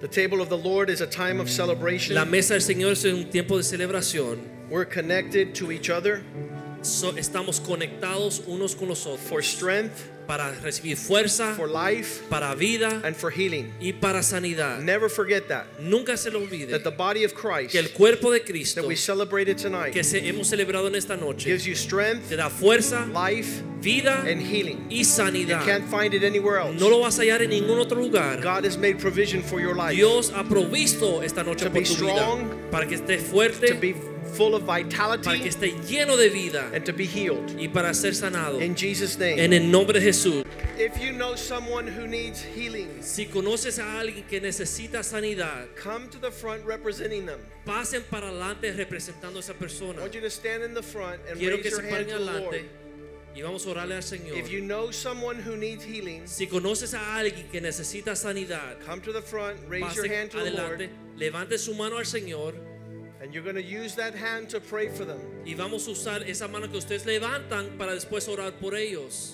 [0.00, 2.16] The table of the Lord is a time of celebration.
[2.16, 4.40] La mesa del Señor es un tiempo de celebración.
[4.68, 6.24] We're connected to each other
[6.84, 9.92] So- estamos conectados unos con los for otros strength,
[10.26, 13.70] para recibir fuerza, for life, para vida and for healing.
[13.78, 14.78] y para sanidad.
[14.80, 15.66] Never forget that.
[15.78, 18.88] Nunca se lo olvide That the body of Christ que el cuerpo de Cristo that
[18.88, 22.48] we celebrated tonight que se hemos celebrado en esta noche gives you strength, te da
[22.48, 24.86] fuerza, life, vida and healing.
[24.88, 25.62] y You sanidad.
[25.66, 26.80] can't find it anywhere else.
[26.80, 28.40] No lo vas a hallar en ningún otro lugar.
[28.40, 31.86] God has made provision for your life Dios ha provisto esta noche To por be
[31.86, 33.94] tu strong, vida para que estés to fuerte, be
[34.36, 37.56] full of para que vitality estés lleno de vida and to be healed.
[37.58, 38.60] y para ser sanado.
[38.60, 39.38] In Jesus' name.
[39.38, 40.44] En el nombre de Jesús.
[40.76, 46.08] If you know someone who needs healing, Si conoces a alguien que necesita sanidad, come
[46.10, 47.38] to the front representing them.
[47.64, 50.00] pasen para adelante representando a esa I persona.
[50.00, 52.14] want you to stand in the front and Quiero raise que your se paren the
[52.14, 52.64] adelante
[53.36, 54.36] y vamos a orarle al Señor.
[54.36, 59.00] If you know someone who needs healing, Si conoces a alguien que necesita sanidad, come
[59.02, 62.54] to the front, raise your hand to the adelante, Lord, levante su mano al Señor
[63.24, 65.18] and you're going to use that hand to pray for them.
[65.46, 69.32] y vamos a usar esa mano que ustedes levantan para después orar por ellos.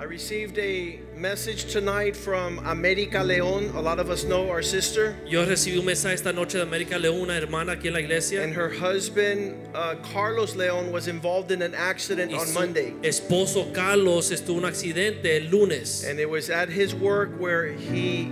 [0.00, 3.72] I received a message tonight from America Leon.
[3.74, 5.14] A lot of us know our sister.
[5.26, 8.42] Yo recibí un mensaje esta noche de América León, una hermana aquí en la iglesia.
[8.42, 12.94] And her husband, uh, Carlos Leon, was involved in an accident on Monday.
[13.02, 18.30] esposo Carlos estuvo un accidente el lunes And it was at his work where he,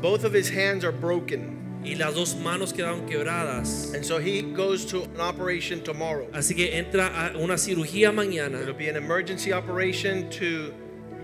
[0.00, 1.63] both of his hands are broken.
[1.84, 3.94] Y las dos manos quedaron quebradas.
[3.94, 6.26] And so he goes to an operation tomorrow.
[6.32, 10.72] Así que entra a una cirugía It'll mañana, be an emergency operation to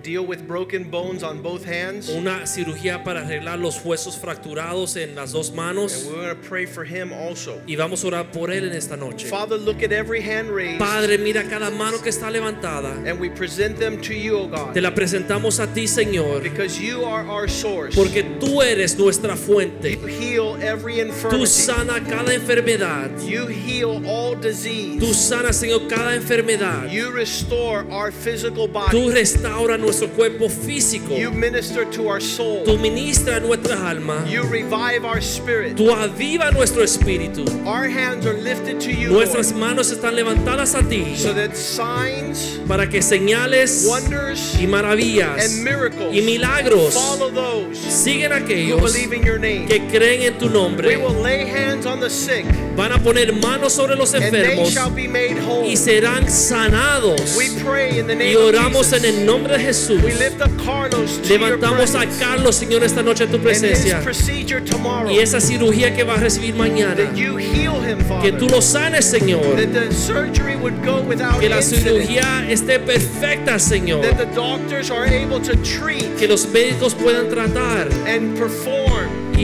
[0.03, 2.09] deal with broken bones on both hands.
[2.09, 6.49] And una cirugía para arreglar los huesos fracturados en las dos manos we're going to
[6.49, 7.61] pray for him also.
[7.67, 9.27] y vamos a orar por él en esta noche.
[9.29, 10.79] Father, look at every hand raised.
[10.79, 12.95] Padre, mira cada mano que está levantada.
[13.07, 14.75] And we present them to you, O God.
[14.75, 17.95] Te la presentamos a ti, Señor, Because you are our source.
[17.97, 19.93] porque tú eres nuestra fuente.
[19.93, 23.11] you heal every Tú sana cada enfermedad.
[23.27, 26.91] You heal all Tú sanas, Señor, cada enfermedad.
[26.91, 31.17] You restore our physical Tú restaura nuestro cuerpo físico.
[31.17, 32.63] You minister to our soul.
[32.65, 34.25] Tú ministras nuestra alma.
[34.29, 35.77] You revive our spirit.
[35.77, 37.45] Tú aviva nuestro espíritu.
[37.67, 42.61] Our hands are lifted to you, Nuestras manos están levantadas a ti so that signs,
[42.69, 48.93] para que señales wonders, y maravillas and miracles y milagros follow those siguen who aquellos
[48.93, 49.67] believe in your name.
[49.67, 50.97] que creen en tu We nombre.
[50.99, 52.45] will lay hands on the sick,
[52.77, 55.67] Van a poner manos sobre los and they enfermos shall be made whole.
[55.67, 57.37] y serán sanados.
[57.37, 59.80] We pray in the Y name of oramos en el nombre de Jesús.
[59.89, 62.19] We lift up Carlos to your Levantamos a presence.
[62.21, 64.01] Carlos, Señor, esta noche en tu and his presencia.
[64.03, 65.11] procedure tomorrow.
[65.11, 66.97] Y esa cirugía que va a recibir mañana.
[66.97, 68.39] that you heal him, Que Father.
[68.39, 69.57] tú lo sanes, Señor.
[69.57, 72.07] that the surgery would go without Que la incident.
[72.07, 74.03] cirugía esté perfecta, Señor.
[74.03, 78.90] That the doctors are able to treat Que los médicos puedan tratar and perform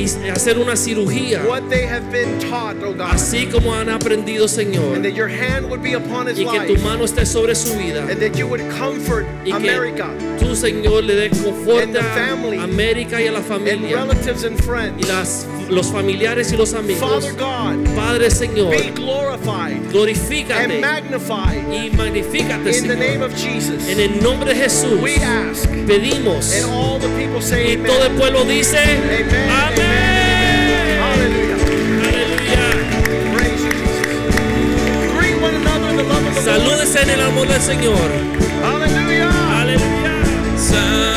[0.05, 1.43] y hacer una cirugía.
[1.49, 3.13] what they have been taught, oh God.
[3.13, 4.95] Así como han aprendido, Señor.
[4.95, 7.75] And that your hand would be upon his Y que tu mano esté sobre su
[7.77, 8.03] vida.
[8.11, 12.59] And that you would comfort Y que America tú, Señor, le And confort a.
[12.59, 13.97] América y a la and familia.
[13.97, 15.09] relatives and Y friends.
[15.09, 17.29] las, los familiares y los amigos.
[17.39, 18.75] God, Padre Señor,
[19.91, 20.81] glorifícate
[21.73, 23.31] y magnifícate, Señor.
[23.89, 26.53] en el nombre de Jesús, ask, pedimos
[27.41, 29.87] say, y todo el pueblo dice, amen,
[31.01, 31.57] amén.
[36.45, 38.11] Salúdense en el amor del Señor.
[38.65, 39.61] Aleluya.
[39.61, 41.16] Aleluya.